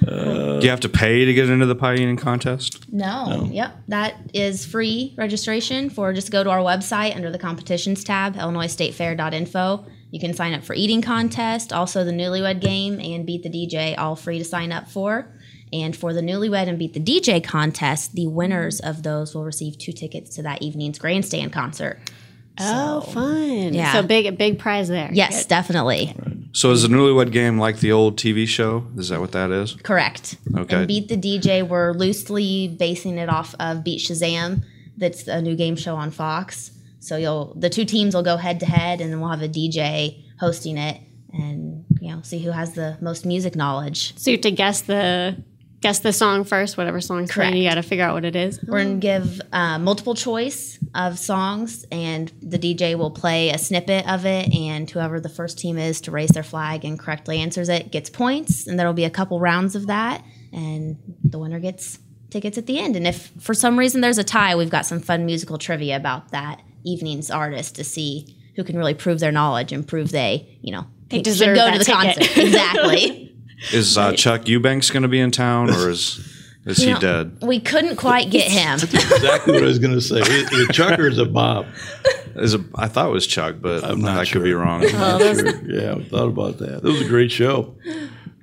Do 0.06 0.60
you 0.62 0.70
have 0.70 0.80
to 0.80 0.88
pay 0.88 1.24
to 1.24 1.34
get 1.34 1.50
into 1.50 1.66
the 1.66 1.74
pie 1.74 1.94
eating 1.94 2.16
contest? 2.16 2.92
No. 2.92 3.48
Yep. 3.50 3.76
That 3.88 4.16
is 4.32 4.64
free 4.64 5.14
registration 5.18 5.90
for 5.90 6.12
just 6.12 6.30
go 6.30 6.44
to 6.44 6.50
our 6.50 6.60
website 6.60 7.16
under 7.16 7.30
the 7.30 7.38
competitions 7.38 8.04
tab, 8.04 8.36
illinoisstatefair.info. 8.36 9.86
You 10.10 10.20
can 10.20 10.34
sign 10.34 10.54
up 10.54 10.64
for 10.64 10.74
eating 10.74 11.02
contest, 11.02 11.72
also 11.72 12.04
the 12.04 12.12
newlywed 12.12 12.60
game 12.60 13.00
and 13.00 13.26
beat 13.26 13.42
the 13.42 13.50
DJ, 13.50 13.98
all 13.98 14.16
free 14.16 14.38
to 14.38 14.44
sign 14.44 14.72
up 14.72 14.88
for. 14.88 15.28
And 15.72 15.96
for 15.96 16.14
the 16.14 16.20
newlywed 16.20 16.68
and 16.68 16.78
beat 16.78 16.94
the 16.94 17.00
DJ 17.00 17.42
contest, 17.42 18.14
the 18.14 18.28
winners 18.28 18.78
of 18.78 19.02
those 19.02 19.34
will 19.34 19.44
receive 19.44 19.76
two 19.78 19.92
tickets 19.92 20.36
to 20.36 20.42
that 20.42 20.62
evening's 20.62 20.98
grandstand 20.98 21.52
concert. 21.52 21.98
Oh, 22.58 23.00
fun. 23.00 23.74
Yeah. 23.74 23.92
So 23.92 24.02
big, 24.02 24.36
big 24.38 24.58
prize 24.58 24.88
there. 24.88 25.10
Yes, 25.12 25.46
definitely. 25.46 26.14
So 26.52 26.70
is 26.70 26.82
the 26.82 26.88
newlywed 26.88 27.32
game 27.32 27.58
like 27.58 27.80
the 27.80 27.92
old 27.92 28.16
TV 28.16 28.46
show? 28.48 28.86
Is 28.96 29.10
that 29.10 29.20
what 29.20 29.32
that 29.32 29.50
is? 29.50 29.74
Correct. 29.82 30.36
Okay. 30.56 30.76
And 30.76 30.88
Beat 30.88 31.08
the 31.08 31.16
DJ, 31.16 31.66
we're 31.66 31.92
loosely 31.92 32.68
basing 32.68 33.18
it 33.18 33.28
off 33.28 33.54
of 33.60 33.84
Beat 33.84 34.00
Shazam. 34.00 34.64
That's 34.96 35.28
a 35.28 35.42
new 35.42 35.54
game 35.54 35.76
show 35.76 35.96
on 35.96 36.10
Fox. 36.10 36.70
So 36.98 37.16
you'll 37.16 37.54
the 37.56 37.70
two 37.70 37.84
teams 37.84 38.14
will 38.14 38.22
go 38.22 38.36
head 38.36 38.60
to 38.60 38.66
head, 38.66 39.00
and 39.00 39.12
then 39.12 39.20
we'll 39.20 39.30
have 39.30 39.42
a 39.42 39.48
DJ 39.48 40.24
hosting 40.40 40.76
it, 40.76 41.00
and 41.32 41.84
you 42.00 42.10
know 42.10 42.22
see 42.22 42.38
who 42.38 42.50
has 42.50 42.72
the 42.72 42.96
most 43.00 43.24
music 43.24 43.54
knowledge. 43.54 44.18
So 44.18 44.30
you 44.30 44.38
have 44.38 44.42
to 44.42 44.50
guess 44.50 44.80
the 44.80 45.36
guess 45.80 46.00
the 46.00 46.12
song 46.12 46.44
first, 46.44 46.76
whatever 46.76 47.00
song's 47.00 47.30
playing. 47.30 47.56
You 47.56 47.68
got 47.68 47.74
to 47.76 47.82
figure 47.82 48.04
out 48.04 48.14
what 48.14 48.24
it 48.24 48.34
is. 48.36 48.62
We're 48.66 48.82
gonna 48.82 48.96
give 48.96 49.40
uh, 49.52 49.78
multiple 49.78 50.14
choice 50.14 50.78
of 50.94 51.18
songs, 51.18 51.84
and 51.92 52.32
the 52.42 52.58
DJ 52.58 52.96
will 52.96 53.10
play 53.10 53.50
a 53.50 53.58
snippet 53.58 54.08
of 54.08 54.24
it, 54.26 54.54
and 54.54 54.90
whoever 54.90 55.20
the 55.20 55.28
first 55.28 55.58
team 55.58 55.78
is 55.78 56.00
to 56.02 56.10
raise 56.10 56.30
their 56.30 56.42
flag 56.42 56.84
and 56.84 56.98
correctly 56.98 57.38
answers 57.38 57.68
it 57.68 57.92
gets 57.92 58.10
points, 58.10 58.66
and 58.66 58.78
there'll 58.78 58.92
be 58.94 59.04
a 59.04 59.10
couple 59.10 59.38
rounds 59.40 59.74
of 59.76 59.86
that, 59.88 60.24
and 60.52 60.96
the 61.24 61.38
winner 61.38 61.60
gets 61.60 61.98
tickets 62.30 62.58
at 62.58 62.66
the 62.66 62.78
end. 62.78 62.96
And 62.96 63.06
if 63.06 63.30
for 63.40 63.54
some 63.54 63.78
reason 63.78 64.00
there's 64.00 64.18
a 64.18 64.24
tie, 64.24 64.56
we've 64.56 64.70
got 64.70 64.86
some 64.86 65.00
fun 65.00 65.26
musical 65.26 65.58
trivia 65.58 65.96
about 65.96 66.30
that 66.30 66.60
evening's 66.84 67.30
artist 67.30 67.76
to 67.76 67.84
see 67.84 68.36
who 68.56 68.64
can 68.64 68.76
really 68.76 68.94
prove 68.94 69.20
their 69.20 69.32
knowledge 69.32 69.72
and 69.72 69.86
prove 69.86 70.10
they, 70.10 70.58
you 70.62 70.72
know, 70.72 70.86
They 71.08 71.22
should 71.22 71.54
go 71.54 71.70
to 71.70 71.78
the 71.78 71.84
ticket. 71.84 72.16
concert. 72.16 72.38
Exactly. 72.38 73.22
Is 73.72 73.96
uh, 73.96 74.12
Chuck 74.12 74.48
Eubanks 74.48 74.90
going 74.90 75.02
to 75.02 75.08
be 75.08 75.20
in 75.20 75.30
town, 75.30 75.70
or 75.70 75.90
is 75.90 76.32
is 76.66 76.78
he 76.78 76.88
You 76.88 76.94
know, 76.94 77.00
dead? 77.00 77.38
We 77.42 77.60
couldn't 77.60 77.96
quite 77.96 78.28
get 78.30 78.50
him. 78.50 78.74
exactly 78.74 79.54
what 79.54 79.62
I 79.62 79.66
was 79.66 79.78
going 79.78 79.94
to 79.94 80.00
say. 80.00 80.18
Is 80.18 80.48
it 80.52 80.72
Chuck 80.72 80.98
or 80.98 81.06
is 81.06 81.16
it 81.18 81.32
Bob? 81.32 81.66
Is 82.34 82.54
a, 82.54 82.64
I 82.74 82.88
thought 82.88 83.08
it 83.08 83.12
was 83.12 83.26
Chuck, 83.26 83.56
but 83.60 83.84
I'm 83.84 84.00
not 84.00 84.18
I 84.18 84.24
sure. 84.24 84.40
could 84.40 84.44
be 84.44 84.52
wrong. 84.52 84.80
Not 84.80 85.20
sure. 85.20 85.62
Yeah, 85.64 85.94
we 85.94 86.04
thought 86.04 86.28
about 86.28 86.58
that. 86.58 86.82
That 86.82 86.84
was 86.84 87.00
a 87.00 87.08
great 87.08 87.30
show. 87.30 87.76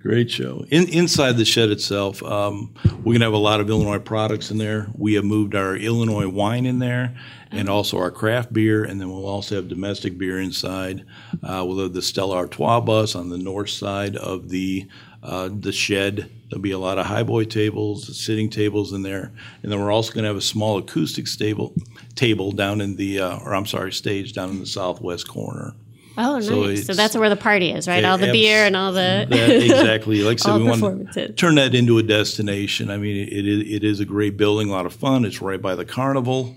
Great 0.02 0.32
show. 0.32 0.66
In, 0.70 0.88
inside 0.90 1.34
the 1.38 1.46
shed 1.46 1.70
itself, 1.70 2.22
um, 2.24 2.74
we're 2.98 3.14
going 3.14 3.20
to 3.20 3.26
have 3.26 3.34
a 3.34 3.38
lot 3.38 3.62
of 3.62 3.70
Illinois 3.70 4.00
products 4.00 4.52
in 4.52 4.58
there. 4.58 4.88
We 4.98 5.14
have 5.14 5.24
moved 5.24 5.56
our 5.56 5.76
Illinois 5.78 6.28
wine 6.28 6.66
in 6.66 6.80
there 6.80 7.16
and 7.54 7.70
also 7.70 7.98
our 7.98 8.12
craft 8.12 8.52
beer, 8.52 8.84
and 8.84 9.00
then 9.00 9.10
we'll 9.12 9.28
also 9.28 9.56
have 9.56 9.68
domestic 9.68 10.18
beer 10.18 10.40
inside. 10.40 11.06
Uh, 11.42 11.64
we'll 11.66 11.80
have 11.80 11.94
the 11.94 12.02
Stella 12.02 12.36
Artois 12.38 12.80
bus 12.82 13.16
on 13.16 13.30
the 13.30 13.38
north 13.38 13.70
side 13.70 14.16
of 14.16 14.50
the 14.50 14.88
uh, 15.22 15.50
the 15.52 15.72
shed. 15.72 16.30
There'll 16.50 16.62
be 16.62 16.72
a 16.72 16.78
lot 16.80 16.98
of 17.00 17.06
highboy 17.06 17.50
tables, 17.50 18.16
sitting 18.18 18.50
tables 18.50 18.92
in 18.94 19.02
there, 19.04 19.32
and 19.64 19.72
then 19.72 19.80
we're 19.82 19.92
also 19.92 20.14
going 20.14 20.24
to 20.24 20.28
have 20.28 20.38
a 20.38 20.42
small 20.42 20.78
acoustic 20.78 21.28
stable 21.28 21.74
table 22.16 22.52
down 22.52 22.82
in 22.82 22.96
the, 22.96 23.20
uh, 23.22 23.40
or 23.40 23.56
I'm 23.56 23.66
sorry, 23.66 23.92
stage 23.92 24.34
down 24.34 24.50
in 24.50 24.60
the 24.60 24.66
southwest 24.66 25.28
corner. 25.28 25.74
Oh, 26.18 26.36
nice. 26.36 26.48
So 26.48 26.76
So, 26.76 26.94
that's 26.94 27.16
where 27.16 27.30
the 27.30 27.36
party 27.36 27.72
is, 27.72 27.88
right? 27.88 28.04
All 28.06 28.20
the 28.20 28.28
Abs- 28.28 28.34
beer 28.34 28.66
and 28.66 28.76
all 28.76 28.92
the. 28.94 29.26
That, 29.30 29.50
exactly. 29.50 30.22
Like 30.22 30.40
I 30.42 30.44
said, 30.44 30.58
we 30.58 30.64
want 30.64 31.14
to 31.14 31.34
turn 31.34 31.56
that 31.56 31.74
into 31.74 31.98
a 31.98 32.04
destination. 32.04 32.92
I 32.92 32.98
mean, 32.98 33.28
it, 33.28 33.48
it 33.48 33.84
is 33.84 34.00
a 34.00 34.06
great 34.06 34.38
building, 34.38 34.70
a 34.70 34.72
lot 34.72 34.86
of 34.86 34.94
fun. 34.94 35.26
It's 35.26 35.42
right 35.42 35.62
by 35.62 35.74
the 35.74 35.86
carnival. 35.86 36.56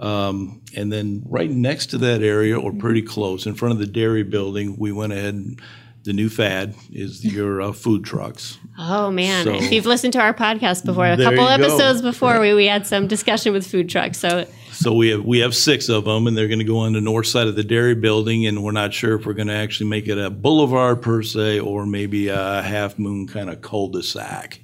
Um, 0.00 0.62
and 0.74 0.90
then 0.90 1.22
right 1.26 1.50
next 1.50 1.86
to 1.88 1.98
that 1.98 2.22
area, 2.22 2.58
or 2.58 2.72
pretty 2.72 3.02
close, 3.02 3.46
in 3.46 3.54
front 3.54 3.72
of 3.72 3.78
the 3.78 3.86
dairy 3.86 4.22
building, 4.22 4.76
we 4.78 4.92
went 4.92 5.12
ahead 5.12 5.34
and 5.34 5.60
the 6.04 6.14
new 6.14 6.30
fad 6.30 6.74
is 6.90 7.22
your 7.34 7.60
uh, 7.60 7.72
food 7.72 8.04
trucks. 8.04 8.58
Oh 8.78 9.10
man! 9.10 9.44
So- 9.44 9.54
if 9.54 9.70
you've 9.70 9.84
listened 9.86 10.14
to 10.14 10.20
our 10.20 10.32
podcast 10.32 10.86
before, 10.86 11.04
a 11.06 11.16
couple 11.18 11.30
you 11.32 11.36
go. 11.36 11.46
episodes 11.48 12.00
before, 12.00 12.40
we, 12.40 12.54
we 12.54 12.66
had 12.66 12.86
some 12.86 13.06
discussion 13.06 13.52
with 13.52 13.66
food 13.66 13.90
trucks. 13.90 14.16
So 14.16 14.46
So 14.72 14.94
we 14.94 15.10
have 15.10 15.22
we 15.26 15.40
have 15.40 15.54
six 15.54 15.90
of 15.90 16.06
them, 16.06 16.26
and 16.26 16.34
they're 16.38 16.48
going 16.48 16.60
to 16.60 16.64
go 16.64 16.78
on 16.78 16.94
the 16.94 17.02
north 17.02 17.26
side 17.26 17.46
of 17.48 17.54
the 17.56 17.64
dairy 17.64 17.94
building, 17.94 18.46
and 18.46 18.62
we're 18.64 18.72
not 18.72 18.94
sure 18.94 19.16
if 19.18 19.26
we're 19.26 19.34
going 19.34 19.48
to 19.48 19.54
actually 19.54 19.90
make 19.90 20.08
it 20.08 20.16
a 20.16 20.30
boulevard 20.30 21.02
per 21.02 21.22
se, 21.22 21.60
or 21.60 21.84
maybe 21.84 22.28
a 22.28 22.62
half 22.62 22.98
moon 22.98 23.26
kind 23.26 23.50
of 23.50 23.60
cul-de-sac. 23.60 24.60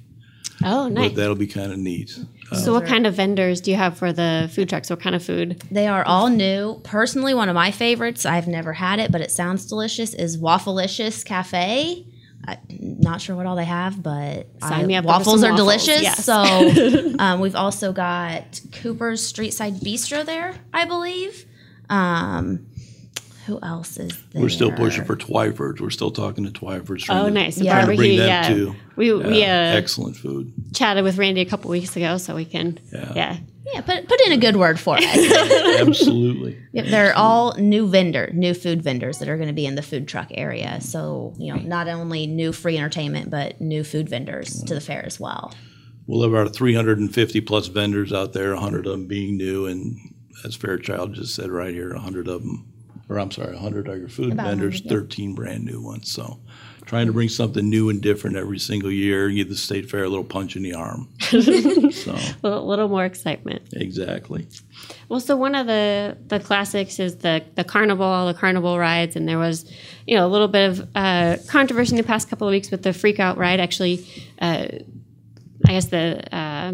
Oh, 0.65 0.87
nice. 0.87 1.09
But 1.09 1.17
that'll 1.17 1.35
be 1.35 1.45
kind 1.45 1.71
of 1.71 1.77
neat. 1.77 2.17
So, 2.53 2.71
what 2.73 2.85
kind 2.85 3.05
of 3.05 3.13
vendors 3.15 3.59
do 3.61 3.71
you 3.71 3.77
have 3.77 3.97
for 3.97 4.13
the 4.13 4.49
food 4.53 4.69
trucks? 4.69 4.89
What 4.89 5.01
kind 5.01 5.15
of 5.15 5.23
food? 5.23 5.61
They 5.69 5.87
are 5.87 6.05
all 6.05 6.29
new. 6.29 6.79
Personally, 6.83 7.33
one 7.33 7.49
of 7.49 7.55
my 7.55 7.71
favorites, 7.71 8.25
I've 8.25 8.47
never 8.47 8.71
had 8.73 8.99
it, 8.99 9.11
but 9.11 9.19
it 9.21 9.31
sounds 9.31 9.65
delicious, 9.65 10.13
is 10.13 10.37
Waffleicious 10.37 11.25
Cafe. 11.25 12.05
I'm 12.47 12.57
not 12.79 13.19
sure 13.19 13.35
what 13.35 13.45
all 13.45 13.57
they 13.57 13.65
have, 13.65 14.01
but 14.01 14.47
Sign 14.61 14.83
I- 14.83 14.85
me 14.85 14.95
up 14.95 15.03
for 15.03 15.07
waffles 15.09 15.43
are 15.43 15.51
waffles, 15.51 15.85
delicious. 15.85 16.01
yes. 16.03 16.23
So 16.23 17.15
um, 17.19 17.41
we've 17.41 17.55
also 17.55 17.91
got 17.91 18.61
Cooper's 18.81 19.31
Streetside 19.33 19.81
Bistro 19.81 20.25
there, 20.25 20.55
I 20.73 20.85
believe. 20.85 21.45
Um, 21.89 22.67
who 23.47 23.59
else 23.63 23.97
is 23.97 24.11
there? 24.33 24.41
We're 24.43 24.49
still 24.49 24.71
pushing 24.71 25.05
for 25.05 25.15
Twyford's. 25.15 25.81
We're 25.81 25.89
still 25.89 26.11
talking 26.11 26.43
to 26.45 26.51
Twyford's. 26.51 27.03
trying 27.05 27.19
Oh, 27.21 27.25
to- 27.27 27.31
nice. 27.33 27.55
The 27.55 27.63
Yeah. 27.65 27.71
Trying 27.73 27.81
to 27.89 27.95
bring 27.95 27.97
barbecue. 27.97 28.17
them 28.17 28.27
Yeah. 28.27 28.47
too. 28.55 28.75
We, 28.95 29.13
we 29.13 29.43
uh, 29.43 29.47
excellent 29.47 30.17
food. 30.17 30.53
chatted 30.75 31.03
with 31.03 31.17
Randy 31.17 31.41
a 31.41 31.45
couple 31.45 31.71
weeks 31.71 31.95
ago, 31.95 32.17
so 32.17 32.35
we 32.35 32.45
can. 32.45 32.77
Yeah. 32.93 33.13
Yeah. 33.15 33.37
Yeah, 33.73 33.81
put, 33.81 34.07
put 34.07 34.21
in 34.21 34.31
a 34.31 34.37
good 34.37 34.55
word 34.55 34.79
for 34.79 34.95
us. 34.97 35.03
Absolutely. 35.81 36.57
Yep, 36.73 36.85
they're 36.85 37.15
all 37.17 37.53
new 37.57 37.87
vendor, 37.87 38.29
new 38.33 38.53
food 38.53 38.81
vendors 38.81 39.19
that 39.19 39.27
are 39.27 39.35
going 39.35 39.49
to 39.49 39.53
be 39.53 39.65
in 39.65 39.75
the 39.75 39.81
food 39.81 40.07
truck 40.07 40.27
area. 40.31 40.79
So, 40.81 41.33
you 41.37 41.53
know, 41.53 41.59
not 41.61 41.87
only 41.89 42.27
new 42.27 42.53
free 42.53 42.77
entertainment, 42.77 43.29
but 43.29 43.59
new 43.59 43.83
food 43.83 44.07
vendors 44.07 44.61
to 44.63 44.73
the 44.73 44.79
fair 44.81 45.05
as 45.05 45.19
well. 45.19 45.53
We'll 46.05 46.23
have 46.23 46.33
our 46.33 46.47
350 46.47 47.41
plus 47.41 47.67
vendors 47.67 48.13
out 48.13 48.31
there, 48.31 48.53
100 48.53 48.85
of 48.85 48.91
them 48.93 49.05
being 49.07 49.35
new, 49.35 49.65
and 49.65 49.97
as 50.45 50.55
Fairchild 50.55 51.15
just 51.15 51.35
said 51.35 51.49
right 51.49 51.73
here, 51.73 51.93
100 51.93 52.29
of 52.29 52.43
them, 52.43 52.71
or 53.09 53.19
I'm 53.19 53.31
sorry, 53.31 53.53
100 53.53 53.87
are 53.87 53.97
your 53.97 54.09
food 54.09 54.33
About 54.33 54.47
vendors, 54.47 54.81
100, 54.81 54.85
yeah. 54.85 55.01
13 55.01 55.35
brand 55.35 55.65
new 55.65 55.81
ones. 55.81 56.11
So, 56.11 56.39
trying 56.85 57.07
to 57.07 57.13
bring 57.13 57.27
something 57.29 57.69
new 57.69 57.89
and 57.89 58.01
different 58.01 58.37
every 58.37 58.59
single 58.59 58.91
year, 58.91 59.29
give 59.29 59.49
the 59.49 59.55
state 59.55 59.89
fair 59.89 60.03
a 60.05 60.09
little 60.09 60.23
punch 60.23 60.55
in 60.55 60.63
the 60.63 60.73
arm. 60.73 61.09
so, 61.21 62.15
A 62.43 62.59
little, 62.59 62.87
more 62.87 63.03
excitement. 63.05 63.61
exactly. 63.73 64.47
Well, 65.09 65.19
so 65.19 65.35
one 65.35 65.53
of 65.55 65.67
the 65.67 66.17
the 66.27 66.39
classics 66.39 66.99
is 66.99 67.17
the 67.17 67.43
the 67.55 67.63
carnival, 67.63 68.05
all 68.05 68.27
the 68.27 68.33
carnival 68.33 68.77
rides, 68.79 69.15
and 69.15 69.27
there 69.27 69.37
was, 69.37 69.69
you 70.05 70.15
know, 70.15 70.25
a 70.25 70.29
little 70.29 70.47
bit 70.47 70.69
of 70.71 70.87
uh, 70.95 71.37
controversy 71.47 71.91
in 71.93 71.97
the 71.97 72.07
past 72.07 72.29
couple 72.29 72.47
of 72.47 72.51
weeks 72.51 72.71
with 72.71 72.83
the 72.83 72.93
freak 72.93 73.19
out 73.19 73.37
ride. 73.37 73.59
Actually, 73.59 74.05
uh, 74.39 74.67
I 75.65 75.71
guess 75.71 75.85
the 75.87 76.23
uh, 76.35 76.73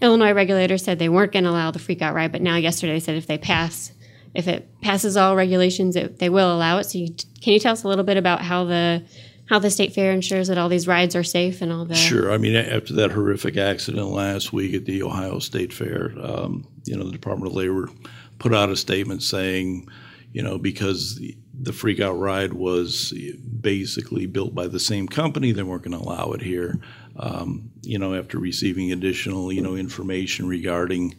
Illinois 0.00 0.32
regulator 0.32 0.78
said 0.78 0.98
they 0.98 1.08
weren't 1.08 1.32
going 1.32 1.44
to 1.44 1.50
allow 1.50 1.70
the 1.72 1.78
freak 1.80 2.02
out 2.02 2.14
ride, 2.14 2.30
but 2.30 2.42
now 2.42 2.56
yesterday 2.56 2.92
they 2.94 3.00
said 3.00 3.16
if 3.16 3.26
they 3.26 3.38
pass, 3.38 3.92
if 4.34 4.48
it 4.48 4.80
passes 4.80 5.16
all 5.16 5.36
regulations, 5.36 5.96
it, 5.96 6.18
they 6.18 6.28
will 6.28 6.54
allow 6.54 6.78
it. 6.78 6.84
So, 6.84 6.98
you, 6.98 7.08
can 7.40 7.52
you 7.52 7.60
tell 7.60 7.72
us 7.72 7.84
a 7.84 7.88
little 7.88 8.04
bit 8.04 8.16
about 8.16 8.42
how 8.42 8.64
the 8.64 9.04
how 9.46 9.58
the 9.58 9.70
state 9.70 9.92
fair 9.92 10.10
ensures 10.12 10.48
that 10.48 10.56
all 10.56 10.68
these 10.68 10.88
rides 10.88 11.14
are 11.14 11.22
safe 11.22 11.60
and 11.60 11.70
all 11.70 11.84
that? 11.84 11.96
Sure. 11.96 12.32
I 12.32 12.38
mean, 12.38 12.56
after 12.56 12.94
that 12.94 13.12
horrific 13.12 13.56
accident 13.56 14.06
last 14.08 14.52
week 14.52 14.74
at 14.74 14.86
the 14.86 15.02
Ohio 15.02 15.38
State 15.38 15.72
Fair, 15.72 16.14
um, 16.20 16.66
you 16.84 16.96
know, 16.96 17.04
the 17.04 17.12
Department 17.12 17.50
of 17.50 17.56
Labor 17.56 17.90
put 18.38 18.54
out 18.54 18.70
a 18.70 18.76
statement 18.76 19.22
saying, 19.22 19.86
you 20.32 20.42
know, 20.42 20.58
because 20.58 21.16
the, 21.16 21.36
the 21.60 21.72
freak 21.72 22.00
out 22.00 22.14
ride 22.14 22.54
was 22.54 23.12
basically 23.60 24.26
built 24.26 24.54
by 24.54 24.66
the 24.66 24.80
same 24.80 25.06
company, 25.06 25.52
they 25.52 25.62
weren't 25.62 25.84
going 25.84 25.96
to 25.96 26.02
allow 26.02 26.32
it 26.32 26.42
here. 26.42 26.80
Um, 27.16 27.70
you 27.82 27.98
know, 27.98 28.14
after 28.14 28.38
receiving 28.38 28.90
additional, 28.92 29.52
you 29.52 29.60
know, 29.60 29.76
information 29.76 30.48
regarding 30.48 31.14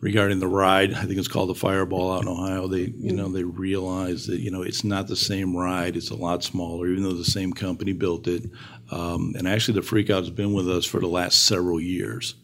regarding 0.00 0.38
the 0.38 0.48
ride. 0.48 0.94
I 0.94 1.04
think 1.04 1.18
it's 1.18 1.28
called 1.28 1.50
the 1.50 1.54
Fireball 1.54 2.12
out 2.12 2.22
in 2.22 2.28
Ohio. 2.28 2.66
They, 2.66 2.92
you 2.96 3.12
know, 3.12 3.28
they 3.28 3.44
realized 3.44 4.28
that 4.28 4.40
you 4.40 4.50
know 4.50 4.62
it's 4.62 4.84
not 4.84 5.08
the 5.08 5.16
same 5.16 5.56
ride. 5.56 5.96
It's 5.96 6.10
a 6.10 6.16
lot 6.16 6.42
smaller, 6.42 6.88
even 6.88 7.02
though 7.02 7.12
the 7.12 7.24
same 7.24 7.52
company 7.52 7.92
built 7.92 8.26
it. 8.26 8.44
Um, 8.90 9.34
and 9.36 9.46
actually, 9.46 9.80
the 9.80 9.86
Freakout's 9.86 10.30
been 10.30 10.52
with 10.52 10.68
us 10.68 10.84
for 10.84 11.00
the 11.00 11.06
last 11.06 11.44
several 11.46 11.80
years. 11.80 12.34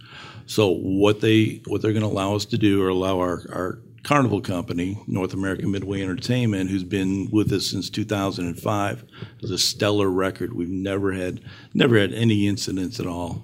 So 0.47 0.71
what 0.71 1.21
they 1.21 1.63
what 1.67 1.83
they're 1.83 1.93
going 1.93 2.03
to 2.03 2.09
allow 2.09 2.37
us 2.37 2.45
to 2.47 2.59
do, 2.59 2.83
or 2.83 2.89
allow 2.89 3.19
our 3.19 3.43
our 3.53 3.79
Carnival 4.07 4.41
Company, 4.41 5.03
North 5.09 5.35
American 5.35 5.73
Midway 5.73 6.01
Entertainment, 6.01 6.71
who's 6.71 6.85
been 6.85 7.29
with 7.33 7.53
us 7.53 7.69
since 7.69 7.91
2005, 7.91 9.05
is 9.41 9.51
a 9.51 9.59
stellar 9.59 10.09
record. 10.09 10.53
We've 10.53 10.69
never 10.69 11.11
had 11.11 11.41
never 11.75 11.99
had 11.99 12.13
any 12.13 12.47
incidents 12.47 13.01
at 13.01 13.09
all. 13.09 13.43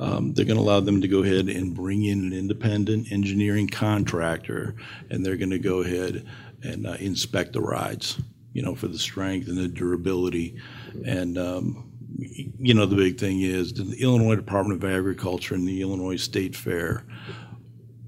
Um, 0.00 0.32
they're 0.32 0.46
going 0.46 0.56
to 0.56 0.62
allow 0.62 0.80
them 0.80 1.02
to 1.02 1.08
go 1.08 1.22
ahead 1.22 1.48
and 1.48 1.74
bring 1.74 2.04
in 2.04 2.20
an 2.24 2.32
independent 2.32 3.12
engineering 3.12 3.68
contractor, 3.68 4.74
and 5.10 5.24
they're 5.24 5.36
going 5.36 5.50
to 5.50 5.58
go 5.58 5.82
ahead 5.82 6.26
and 6.62 6.86
uh, 6.86 6.96
inspect 6.98 7.52
the 7.52 7.60
rides, 7.60 8.18
you 8.54 8.62
know, 8.62 8.74
for 8.74 8.88
the 8.88 8.98
strength 8.98 9.48
and 9.48 9.58
the 9.58 9.68
durability. 9.68 10.56
And, 11.04 11.36
um, 11.36 11.92
you 12.18 12.72
know, 12.74 12.86
the 12.86 12.96
big 12.96 13.18
thing 13.18 13.42
is 13.42 13.74
the 13.74 14.02
Illinois 14.02 14.36
Department 14.36 14.82
of 14.82 14.90
Agriculture 14.90 15.54
and 15.54 15.68
the 15.68 15.82
Illinois 15.82 16.16
State 16.16 16.56
Fair, 16.56 17.04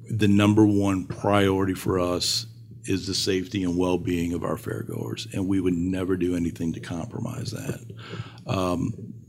the 0.09 0.29
number 0.29 0.67
one 0.67 1.07
priority 1.07 1.75
for 1.75 2.01
us 2.01 2.47
is 2.85 3.07
the 3.07 3.15
safety 3.15 3.63
and 3.63 3.79
well-being 3.79 4.33
of 4.33 4.43
our 4.43 4.57
fairgoers, 4.57 5.33
and 5.33 5.47
we 5.47 5.61
would 5.61 5.75
never 5.75 6.17
do 6.17 6.35
anything 6.35 6.73
to 6.73 6.81
compromise 6.81 7.53
that 7.53 7.81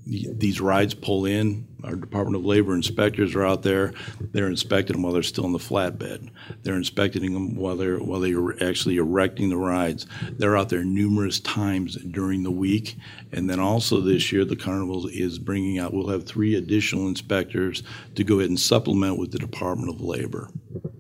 these 0.06 0.60
rides 0.60 0.94
pull 0.94 1.26
in. 1.26 1.68
Our 1.84 1.96
Department 1.96 2.38
of 2.38 2.46
Labor 2.46 2.76
inspectors 2.76 3.36
are 3.36 3.46
out 3.46 3.64
there. 3.64 3.94
They're 4.32 4.48
inspecting 4.48 4.94
them 4.94 5.04
while 5.04 5.12
they're 5.14 5.24
still 5.24 5.46
in 5.46 5.52
the 5.52 5.60
flatbed. 5.60 6.30
They're 6.62 6.76
inspecting 6.76 7.34
them 7.34 7.56
while 7.56 7.76
they're 7.76 7.98
while 8.00 8.22
they're 8.22 8.64
actually 8.64 8.98
erecting 8.98 9.50
the 9.50 9.58
rides. 9.58 10.06
They're 10.32 10.56
out 10.58 10.70
there 10.70 10.84
numerous 10.84 11.40
times 11.42 11.96
during 11.98 12.44
the 12.44 12.52
week, 12.52 12.96
and 13.32 13.50
then 13.50 13.60
also 13.60 14.00
this 14.00 14.32
year 14.32 14.46
the 14.46 14.56
carnival 14.56 15.08
is 15.08 15.40
bringing 15.40 15.80
out. 15.80 15.94
We'll 15.94 16.08
have 16.10 16.26
three 16.26 16.56
additional 16.56 17.08
inspectors 17.08 17.84
to 18.16 18.24
go 18.24 18.40
ahead 18.40 18.50
and 18.50 18.60
supplement 18.60 19.20
with 19.20 19.32
the 19.32 19.40
Department 19.40 19.90
of 19.90 20.00
Labor, 20.02 20.50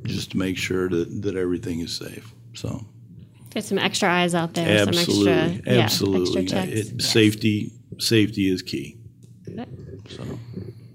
just 0.03 0.31
to 0.31 0.37
make 0.37 0.57
sure 0.57 0.89
that 0.89 1.21
that 1.21 1.35
everything 1.35 1.79
is 1.79 1.95
safe. 1.95 2.33
So 2.55 2.85
get 3.51 3.63
some 3.63 3.79
extra 3.79 4.09
eyes 4.09 4.35
out 4.35 4.53
there, 4.53 4.81
absolutely, 4.81 5.23
some 5.23 5.33
extra, 5.65 5.73
absolutely, 5.73 6.41
yeah, 6.43 6.59
extra 6.59 6.67
checks. 6.73 6.89
It- 6.89 7.01
safety 7.01 7.71
safety 7.99 8.49
is 8.51 8.61
key. 8.61 8.97
So. 10.09 10.23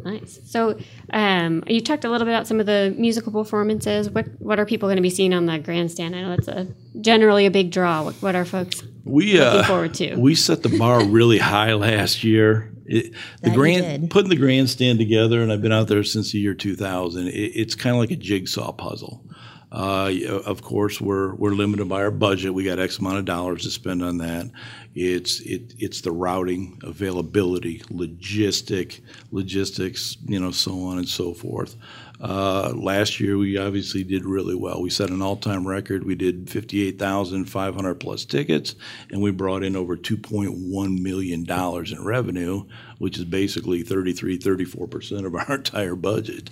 Nice. 0.05 0.41
So, 0.45 0.79
um, 1.13 1.65
you 1.67 1.81
talked 1.81 2.05
a 2.05 2.11
little 2.11 2.25
bit 2.25 2.33
about 2.33 2.47
some 2.47 2.61
of 2.61 2.67
the 2.67 2.95
musical 2.97 3.33
performances. 3.33 4.09
What 4.09 4.27
what 4.39 4.59
are 4.59 4.65
people 4.65 4.89
going 4.89 4.97
to 4.97 5.03
be 5.03 5.11
seeing 5.11 5.35
on 5.35 5.47
the 5.47 5.59
grandstand? 5.59 6.17
I 6.17 6.23
know 6.23 6.31
that's 6.31 6.49
a 6.49 6.69
generally 7.01 7.47
a 7.47 7.51
big 7.51 7.71
draw. 7.71 8.05
What, 8.05 8.15
what 8.17 8.35
are 8.35 8.45
folks? 8.45 8.83
We 9.05 9.41
uh, 9.41 9.65
forward 9.65 9.95
to. 9.95 10.17
we 10.17 10.35
set 10.35 10.63
the 10.63 10.79
bar 10.79 11.05
really 11.05 11.39
high 11.39 11.75
last 11.75 12.25
year. 12.25 12.73
It, 12.87 13.13
the 13.43 13.51
grand 13.51 14.11
putting 14.11 14.31
the 14.31 14.37
grandstand 14.37 14.99
together, 14.99 15.43
and 15.43 15.53
I've 15.53 15.61
been 15.61 15.73
out 15.73 15.89
there 15.89 16.05
since 16.05 16.33
the 16.33 16.39
year 16.39 16.55
2000. 16.55 17.27
It, 17.27 17.33
it's 17.33 17.75
kind 17.75 17.95
of 17.95 18.01
like 18.01 18.11
a 18.11 18.17
jigsaw 18.17 18.73
puzzle. 18.73 19.25
Uh, 19.71 20.13
of 20.47 20.63
course, 20.63 21.01
we're 21.01 21.35
we're 21.35 21.51
limited 21.51 21.89
by 21.89 22.03
our 22.03 22.11
budget. 22.11 22.55
We 22.55 22.65
got 22.65 22.79
X 22.79 22.99
amount 22.99 23.19
of 23.19 23.25
dollars 23.27 23.65
to 23.65 23.71
spend 23.71 24.03
on 24.03 24.19
that. 24.19 24.51
It's 24.95 25.41
it 25.41 25.75
it's 25.79 26.01
the 26.01 26.11
routing, 26.11 26.81
availability, 26.83 27.81
logistic, 27.91 29.01
logistics, 29.31 30.17
you 30.25 30.41
know, 30.41 30.53
so 30.53 30.85
on 30.85 30.99
and 30.99 31.09
so 31.09 31.35
forth. 31.35 31.77
Uh, 32.21 32.73
last 32.75 33.21
year, 33.21 33.39
we 33.39 33.57
obviously 33.57 34.03
did 34.03 34.25
really 34.25 34.57
well. 34.57 34.83
We 34.83 34.91
set 34.91 35.11
an 35.11 35.23
all-time 35.23 35.67
record. 35.67 36.05
We 36.05 36.17
did 36.17 36.51
58,500 36.51 37.95
plus 37.95 38.25
tickets, 38.25 38.75
and 39.11 39.23
we 39.23 39.31
brought 39.31 39.63
in 39.63 39.77
over 39.77 39.97
2.1 39.97 41.01
million 41.01 41.45
dollars 41.45 41.93
in 41.93 42.05
revenue, 42.05 42.65
which 42.99 43.19
is 43.19 43.25
basically 43.25 43.83
33, 43.83 44.37
34 44.37 44.87
percent 44.89 45.27
of 45.27 45.35
our 45.37 45.55
entire 45.55 45.95
budget. 45.95 46.51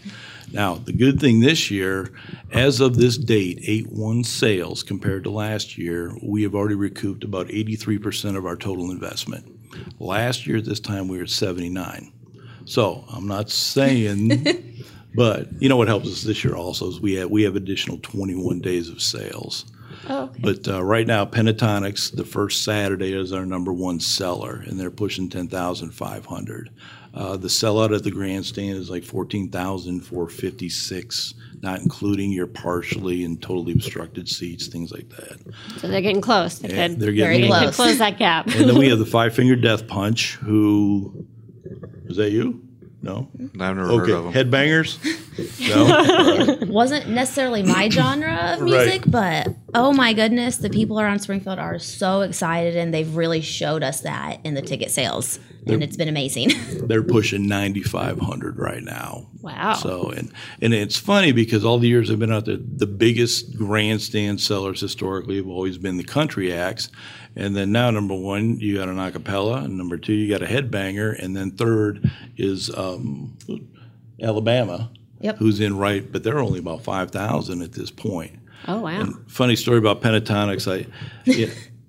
Now, 0.52 0.76
the 0.76 0.92
good 0.92 1.20
thing 1.20 1.40
this 1.40 1.68
year, 1.68 2.12
as 2.52 2.80
of 2.80 2.96
this 2.96 3.18
date, 3.18 3.61
8-1 3.62 4.25
sales 4.25 4.85
compared 4.85 5.25
to 5.25 5.30
last 5.30 5.76
year, 5.76 6.16
we 6.23 6.44
have 6.44 6.54
already 6.54 6.76
recouped 6.76 7.25
about 7.25 7.50
83 7.50 7.99
percent 7.99 8.37
of 8.37 8.46
our 8.46 8.56
total 8.56 8.92
investment. 8.92 9.52
Last 9.99 10.46
year 10.46 10.58
at 10.58 10.64
this 10.64 10.80
time, 10.80 11.08
we 11.08 11.16
were 11.16 11.25
at 11.25 11.30
79. 11.30 12.12
So 12.66 13.04
I'm 13.11 13.26
not 13.26 13.50
saying. 13.50 14.75
But 15.16 15.49
you 15.61 15.68
know 15.68 15.76
what 15.76 15.88
helps 15.88 16.06
us 16.08 16.23
this 16.23 16.44
year 16.44 16.54
also 16.54 16.88
is 16.88 17.00
we 17.00 17.14
have 17.14 17.30
we 17.30 17.42
have 17.44 17.56
additional 17.56 17.99
21 17.99 18.61
days 18.61 18.88
of 18.88 19.00
sales. 19.02 19.64
Oh, 20.08 20.25
okay. 20.25 20.38
But 20.40 20.68
uh, 20.68 20.85
right 20.85 21.06
now, 21.06 21.25
Pentatonix, 21.25 22.14
the 22.14 22.25
first 22.25 22.62
Saturday 22.64 23.12
is 23.12 23.32
our 23.32 23.44
number 23.46 23.73
one 23.73 23.99
seller, 23.99 24.62
and 24.66 24.78
they're 24.78 24.90
pushing 24.90 25.28
10,500. 25.28 26.70
Uh, 27.14 27.37
the 27.37 27.49
sellout 27.49 27.96
at 27.96 28.04
the 28.04 28.11
grandstand 28.11 28.76
is 28.76 28.90
like 28.90 29.02
14,456, 29.02 31.35
not 31.62 31.80
including 31.80 32.30
your 32.30 32.46
partially 32.46 33.25
and 33.25 33.40
totally 33.42 33.73
obstructed 33.73 34.28
seats, 34.28 34.66
things 34.68 34.92
like 34.92 35.08
that. 35.08 35.38
so 35.78 35.88
they're 35.88 36.02
getting 36.02 36.20
close. 36.20 36.58
They 36.58 36.68
Yeah, 36.68 36.88
could, 36.88 37.00
they're 37.00 37.12
getting 37.12 37.46
close. 37.46 37.64
could 37.66 37.75
close 37.75 37.96
that 37.99 38.18
gap. 38.18 38.46
And 38.49 38.68
then 38.68 38.76
we 38.78 38.88
have 38.90 38.99
the 38.99 39.06
Five 39.06 39.35
Finger 39.35 39.56
Death 39.56 39.88
Punch, 39.88 40.35
who 40.37 41.26
is 42.06 42.16
that 42.18 42.30
you? 42.32 42.62
No. 43.06 43.28
I've 43.60 43.76
never 43.76 43.86
heard 43.86 44.10
of 44.10 44.25
them. 44.25 44.32
Headbangers. 44.32 44.98
No? 45.60 46.56
Wasn't 46.66 47.08
necessarily 47.08 47.62
my 47.62 47.88
genre 47.90 48.54
of 48.54 48.62
music, 48.62 49.02
but 49.06 49.48
oh 49.75 49.92
my 49.92 50.14
goodness, 50.14 50.56
the 50.56 50.70
people 50.70 50.98
around 50.98 51.18
Springfield 51.18 51.58
are 51.58 51.78
so 51.78 52.22
excited 52.22 52.75
and 52.75 52.94
they've 52.94 53.14
really 53.14 53.42
showed 53.42 53.82
us 53.82 54.00
that 54.00 54.40
in 54.44 54.54
the 54.54 54.62
ticket 54.62 54.90
sales. 54.90 55.38
And 55.66 55.82
it's 55.82 55.96
been 55.96 56.08
amazing. 56.08 56.52
They're 56.86 57.02
pushing 57.02 57.48
9,500 57.48 58.58
right 58.58 58.82
now. 58.82 59.26
Wow. 59.42 59.75
So 59.75 60.10
and 60.10 60.32
and 60.62 60.72
it's 60.72 60.96
funny 60.96 61.32
because 61.32 61.64
all 61.64 61.78
the 61.78 61.88
years 61.88 62.10
I've 62.10 62.20
been 62.20 62.32
out 62.32 62.46
there, 62.46 62.56
the 62.56 62.86
biggest 62.86 63.56
grandstand 63.56 64.40
sellers 64.40 64.80
historically 64.80 65.36
have 65.36 65.48
always 65.48 65.76
been 65.76 65.96
the 65.96 66.04
country 66.04 66.52
acts, 66.52 66.88
and 67.37 67.55
then 67.55 67.71
now 67.73 67.90
number 67.90 68.14
one 68.14 68.59
you 68.59 68.76
got 68.76 68.88
an 68.88 68.97
acapella, 68.97 69.64
and 69.64 69.76
number 69.78 69.97
two 69.99 70.12
you 70.14 70.28
got 70.28 70.43
a 70.43 70.47
headbanger, 70.50 71.16
and 71.23 71.37
then 71.37 71.50
third 71.52 72.11
is 72.37 72.71
um, 72.76 73.37
Alabama, 74.23 74.90
Yep. 75.21 75.38
who's 75.38 75.61
in 75.61 75.76
right, 75.78 76.11
but 76.11 76.23
they're 76.23 76.38
only 76.38 76.59
about 76.59 76.83
five 76.83 77.11
thousand 77.11 77.62
at 77.62 77.73
this 77.73 77.90
point. 77.90 78.33
oh 78.69 78.81
wow. 78.81 79.07
Funny 79.28 79.57
story 79.57 79.78
about 79.78 80.02
Pentatonix. 80.02 80.66
I, 80.71 80.87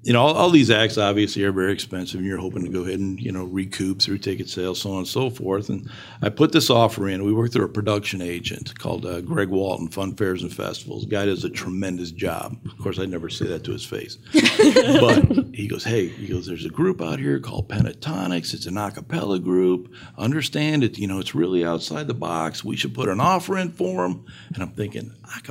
you 0.08 0.14
know, 0.14 0.22
all, 0.22 0.36
all 0.36 0.50
these 0.50 0.72
acts 0.72 0.98
obviously 0.98 1.44
are 1.44 1.52
very 1.52 1.74
expensive, 1.74 2.22
and 2.22 2.26
you're 2.26 2.38
hoping 2.38 2.64
to 2.64 2.70
go 2.70 2.84
ahead 2.84 2.98
and 2.98 3.20
you 3.20 3.30
know 3.30 3.44
recoup 3.44 4.02
through 4.02 4.20
ticket 4.20 4.48
sales, 4.48 4.80
so 4.80 4.92
on 4.92 5.00
and 5.00 5.08
so 5.08 5.30
forth. 5.30 5.68
And 5.68 5.90
I 6.22 6.30
put 6.30 6.54
this 6.54 6.70
offer 6.70 7.10
in. 7.10 7.26
We 7.26 7.34
work 7.34 7.52
through 7.52 7.66
a 7.66 7.70
production 7.70 8.22
agent 8.22 8.80
called 8.80 9.06
uh, 9.06 9.20
Greg 9.20 9.50
Walton, 9.50 9.90
Fun 9.90 10.16
Fairs 10.16 10.44
and 10.44 10.54
Festivals. 10.54 11.04
The 11.04 11.10
guy 11.10 11.26
does 11.26 11.44
a 11.44 11.50
tremendous 11.50 12.12
job. 12.12 12.58
Of 12.72 12.78
course, 12.78 13.00
I'd 13.00 13.10
never 13.10 13.28
say 13.28 13.48
that 13.48 13.66
to 13.66 13.74
his 13.74 13.84
face, 13.84 14.16
but 14.32 15.46
he 15.54 15.68
goes, 15.68 15.84
"Hey, 15.84 16.08
he 16.08 16.28
goes, 16.28 16.48
there's 16.48 16.64
a 16.64 16.70
group 16.70 17.02
out 17.02 17.20
here 17.20 17.42
called 17.42 17.68
Pentatonix. 17.68 18.54
It's 18.54 18.66
an 18.66 18.78
a 18.78 18.90
cappella 18.92 19.40
group. 19.40 19.94
Understand 20.18 20.86
it? 20.86 20.98
You 20.98 21.08
know, 21.08 21.20
it's 21.20 21.36
really 21.36 21.66
outside 21.66 22.08
the 22.08 22.14
box. 22.14 22.64
We 22.64 22.78
should 22.78 22.96
put 22.96 23.10
an 23.10 23.20
offer 23.20 23.58
in 23.58 23.74
for 23.74 24.08
them." 24.08 24.26
And 24.54 24.64
I'm 24.64 24.72
thinking, 24.72 25.14
a 25.36 25.42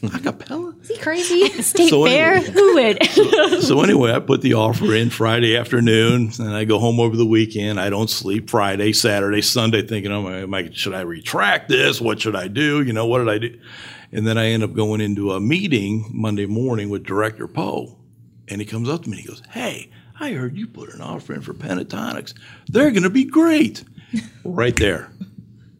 cappella. 0.00 0.16
A 0.18 0.20
cappella? 0.22 0.74
Is 0.82 0.88
he 0.88 0.98
crazy? 0.98 1.48
State 1.62 1.88
So 1.90 2.04
fair? 2.04 2.34
anyway- 2.34 2.50
Who 2.52 2.74
would? 2.74 3.04
so 3.62 3.80
anyway, 3.82 4.12
I 4.12 4.20
put 4.20 4.42
the 4.42 4.54
offer 4.54 4.94
in 4.94 5.10
Friday 5.10 5.56
afternoon, 5.56 6.30
and 6.38 6.54
I 6.54 6.64
go 6.64 6.78
home 6.78 7.00
over 7.00 7.16
the 7.16 7.26
weekend. 7.26 7.80
I 7.80 7.90
don't 7.90 8.10
sleep 8.10 8.48
Friday, 8.50 8.92
Saturday, 8.92 9.42
Sunday, 9.42 9.82
thinking, 9.86 10.12
"Oh 10.12 10.22
my, 10.22 10.46
my 10.46 10.70
should 10.72 10.94
I 10.94 11.00
retract 11.02 11.68
this? 11.68 12.00
What 12.00 12.20
should 12.20 12.36
I 12.36 12.48
do? 12.48 12.82
You 12.82 12.92
know, 12.92 13.06
what 13.06 13.18
did 13.18 13.28
I 13.28 13.38
do?" 13.38 13.58
And 14.12 14.26
then 14.26 14.38
I 14.38 14.46
end 14.48 14.62
up 14.62 14.72
going 14.72 15.00
into 15.00 15.32
a 15.32 15.40
meeting 15.40 16.08
Monday 16.12 16.46
morning 16.46 16.88
with 16.90 17.02
Director 17.04 17.48
Poe, 17.48 17.98
and 18.48 18.60
he 18.60 18.66
comes 18.66 18.88
up 18.88 19.02
to 19.02 19.10
me 19.10 19.16
and 19.16 19.22
he 19.22 19.28
goes, 19.28 19.42
"Hey, 19.50 19.90
I 20.20 20.32
heard 20.32 20.56
you 20.56 20.66
put 20.66 20.94
an 20.94 21.00
offer 21.00 21.34
in 21.34 21.40
for 21.42 21.54
Pentatonix. 21.54 22.32
They're 22.68 22.90
going 22.92 23.02
to 23.02 23.10
be 23.10 23.24
great." 23.24 23.82
right 24.44 24.76
there. 24.76 25.10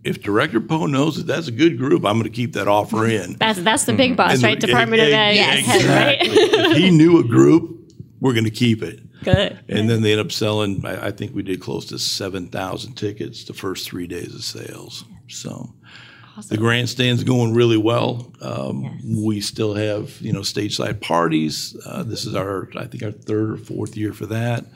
If 0.07 0.23
Director 0.23 0.61
Poe 0.61 0.87
knows 0.87 1.17
that 1.17 1.27
that's 1.27 1.49
a 1.49 1.53
good 1.53 1.77
group, 1.79 2.05
I'm 2.05 2.15
going 2.15 2.25
to 2.25 2.31
keep 2.31 2.53
that 2.55 2.69
offer 2.69 3.07
in. 3.07 3.35
That's 3.35 3.59
that's 3.61 3.85
the 3.85 3.93
big 3.95 4.17
boss, 4.17 4.35
And 4.35 4.43
right? 4.43 4.61
the- 4.61 4.67
Department 4.69 5.03
of 5.03 5.09
Ed 5.09 5.37
yeah, 5.37 5.43
head, 5.57 5.85
right? 5.85 6.19
if 6.23 6.77
he 6.77 6.91
knew 6.91 7.19
a 7.19 7.25
group, 7.25 7.93
we're 8.21 8.33
going 8.33 8.45
to 8.45 8.51
keep 8.51 8.83
it. 8.83 9.01
Good. 9.25 9.59
And 9.69 9.91
then 9.91 10.03
they 10.03 10.13
end 10.13 10.21
up 10.21 10.31
selling. 10.31 10.85
I, 10.87 11.07
I 11.09 11.11
think 11.11 11.35
we 11.35 11.43
did 11.43 11.61
close 11.61 11.87
to 11.87 11.99
seven 11.99 12.49
thousand 12.49 12.95
tickets 12.95 13.45
the 13.45 13.55
first 13.55 13.89
three 13.89 14.07
days 14.07 14.35
of 14.35 14.45
sales. 14.45 15.05
So 15.29 15.75
the 16.49 16.57
grandstand's 16.59 17.25
going 17.25 17.55
really 17.55 17.79
well. 17.79 18.31
Um, 18.41 19.01
We 19.25 19.41
still 19.41 19.75
have 19.75 20.21
you 20.21 20.33
know 20.33 20.43
stage 20.43 20.77
side 20.77 21.01
parties. 21.01 21.77
Uh, 21.87 22.03
this 22.05 22.25
is 22.27 22.35
our 22.37 22.69
I 22.77 22.85
think 22.87 23.03
our 23.03 23.11
third 23.11 23.51
or 23.53 23.57
fourth 23.57 23.97
year 23.97 24.13
for 24.13 24.27
that. 24.27 24.67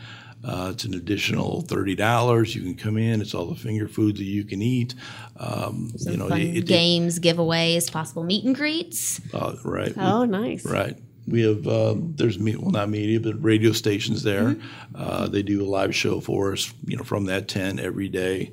Uh, 0.42 0.70
it's 0.72 0.84
an 0.84 0.94
additional 0.94 1.60
thirty 1.62 1.94
dollars. 1.94 2.54
You 2.54 2.62
can 2.62 2.74
come 2.74 2.96
in. 2.96 3.20
It's 3.20 3.34
all 3.34 3.46
the 3.46 3.54
finger 3.54 3.86
foods 3.88 4.18
that 4.18 4.24
you 4.24 4.44
can 4.44 4.62
eat. 4.62 4.94
Um, 5.36 5.92
you 6.00 6.16
know, 6.16 6.28
Fun 6.28 6.40
it- 6.40 6.56
it- 6.58 6.66
games, 6.66 7.18
giveaways, 7.20 7.90
possible 7.92 8.24
meet 8.24 8.44
and 8.44 8.54
greets. 8.54 9.20
uh, 9.34 9.56
right. 9.64 9.92
Oh, 9.96 10.24
nice. 10.24 10.64
Right. 10.64 10.96
We 11.28 11.42
have 11.42 11.66
um, 11.68 12.14
there's 12.16 12.38
me 12.38 12.56
well 12.56 12.70
not 12.70 12.88
media 12.88 13.20
but 13.20 13.42
radio 13.42 13.72
stations 13.72 14.22
there. 14.22 14.56
Uh, 14.94 15.28
they 15.28 15.42
do 15.42 15.62
a 15.62 15.68
live 15.68 15.94
show 15.94 16.20
for 16.20 16.52
us, 16.52 16.72
you 16.86 16.96
know, 16.96 17.04
from 17.04 17.26
that 17.26 17.46
tent 17.46 17.78
every 17.78 18.08
day. 18.08 18.52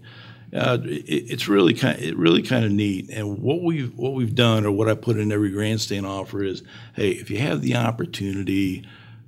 Uh, 0.53 0.77
it, 0.83 1.05
it's 1.31 1.47
really 1.47 1.73
kind 1.73 1.99
it 1.99 2.15
really 2.17 2.41
kind 2.43 2.65
of 2.65 2.71
neat. 2.71 3.09
And 3.09 3.39
what 3.39 3.63
we've 3.63 3.95
what 3.97 4.13
we've 4.13 4.35
done 4.35 4.65
or 4.65 4.71
what 4.71 4.89
I 4.89 4.93
put 4.93 5.17
in 5.17 5.31
every 5.31 5.49
grandstand 5.51 6.05
offer 6.05 6.43
is, 6.43 6.61
hey, 6.95 7.11
if 7.11 7.31
you 7.31 7.37
have 7.39 7.61
the 7.61 7.75
opportunity, 7.77 8.85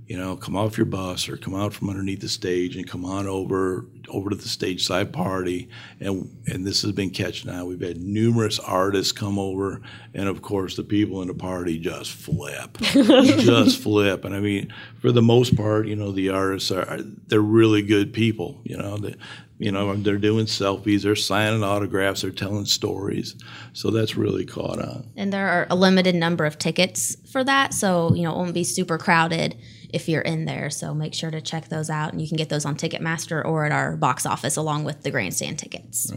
you 0.10 0.18
know, 0.18 0.36
come 0.36 0.56
off 0.56 0.76
your 0.76 0.88
bus 0.88 1.30
or 1.30 1.38
come 1.38 1.54
out 1.54 1.72
from 1.72 1.88
underneath 1.88 2.22
the 2.22 2.28
stage 2.28 2.76
and 2.76 2.90
come 2.90 3.06
on 3.06 3.28
over 3.28 3.86
over 4.10 4.32
to 4.32 4.36
the 4.36 4.50
stage 4.50 4.84
side 4.84 5.14
party. 5.14 5.70
And 6.00 6.36
and 6.48 6.66
this 6.66 6.82
has 6.82 6.94
been 6.94 7.12
catching 7.12 7.52
on. 7.52 7.68
We've 7.68 7.80
had 7.80 8.02
numerous 8.02 8.58
artists 8.58 9.12
come 9.12 9.38
over, 9.38 9.82
and 10.16 10.28
of 10.28 10.42
course 10.42 10.76
the 10.76 10.84
people 10.84 11.22
in 11.22 11.28
the 11.28 11.36
party 11.36 11.78
just 11.78 12.12
flip, 12.12 12.76
just 12.82 13.84
flip. 13.84 14.26
And 14.26 14.34
I 14.34 14.40
mean, 14.40 14.74
for 15.00 15.12
the 15.12 15.22
most 15.22 15.56
part, 15.56 15.88
you 15.88 15.96
know, 15.96 16.12
the 16.12 16.30
artists 16.30 16.72
are 16.72 16.98
they're 17.28 17.40
really 17.40 17.84
good 17.84 18.12
people. 18.12 18.62
You 18.64 18.78
know, 18.78 18.98
they, 18.98 19.14
you 19.60 19.72
know, 19.72 19.96
they're 19.96 20.18
doing 20.18 20.48
selfies, 20.48 21.04
they're 21.04 21.16
signing 21.16 21.64
autographs, 21.64 22.24
they're 22.24 22.32
telling 22.32 22.66
stories. 22.66 23.36
So 23.74 23.92
that's 23.92 24.16
really 24.16 24.46
caught 24.46 24.80
on. 24.80 25.12
And 25.16 25.32
there 25.32 25.50
are 25.50 25.68
a 25.70 25.76
limited 25.76 26.16
number 26.16 26.46
of 26.46 26.58
tickets 26.58 27.16
for 27.32 27.44
that. 27.44 27.76
So, 27.76 28.16
you 28.16 28.24
know, 28.24 28.32
it 28.32 28.38
won't 28.38 28.56
be 28.56 28.64
super 28.64 28.98
crowded 28.98 29.56
if 29.94 30.08
you're 30.10 30.22
in 30.22 30.46
there. 30.46 30.70
So 30.70 30.94
make 30.94 31.14
sure 31.14 31.32
to 31.32 31.42
check 31.42 31.70
those 31.70 31.90
out. 31.90 32.12
And 32.14 32.22
you 32.22 32.28
can 32.28 32.38
get 32.38 32.50
those 32.50 32.66
on 32.66 32.76
Ticketmaster 32.76 33.44
or 33.44 33.66
at 33.66 33.72
our 33.72 33.96
box 33.98 34.26
office 34.26 34.56
along 34.56 34.84
with 34.84 35.04
the 35.04 35.12
grandstand 35.12 35.60
tickets. 35.60 36.12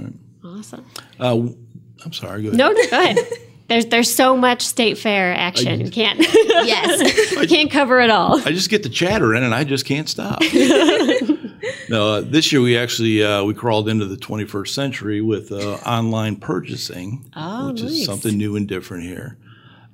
Awesome. 0.45 0.85
Uh, 1.19 1.49
I'm 2.05 2.13
sorry. 2.13 2.43
Go 2.43 2.49
ahead. 2.49 2.59
No, 2.59 2.71
no, 2.73 2.91
go 2.91 3.01
ahead. 3.03 3.19
There's 3.69 3.87
there's 3.87 4.13
so 4.13 4.37
much 4.37 4.61
state 4.67 4.99
fair 4.99 5.33
action. 5.35 5.81
You 5.81 5.91
can't 5.91 6.19
yes. 6.35 7.33
you 7.41 7.47
can't 7.49 7.71
cover 7.71 8.01
it 8.01 8.11
all. 8.11 8.39
I 8.47 8.51
just 8.51 8.69
get 8.69 8.83
the 8.83 8.91
chatter 8.91 9.35
in, 9.35 9.45
and 9.45 9.55
I 9.55 9.65
just 9.65 9.87
can't 9.87 10.07
stop. 10.09 10.43
no, 11.89 12.15
uh, 12.15 12.21
this 12.21 12.53
year 12.53 12.61
we 12.61 12.77
actually 12.77 13.23
uh, 13.23 13.45
we 13.45 13.55
crawled 13.55 13.89
into 13.89 14.05
the 14.05 14.17
21st 14.17 14.69
century 14.69 15.21
with 15.23 15.53
uh, 15.53 15.75
online 15.87 16.37
purchasing, 16.37 17.25
Oh, 17.35 17.69
which 17.73 17.83
nice. 17.83 17.93
is 17.93 18.05
something 18.05 18.37
new 18.37 18.57
and 18.57 18.67
different 18.69 19.05
here. 19.05 19.39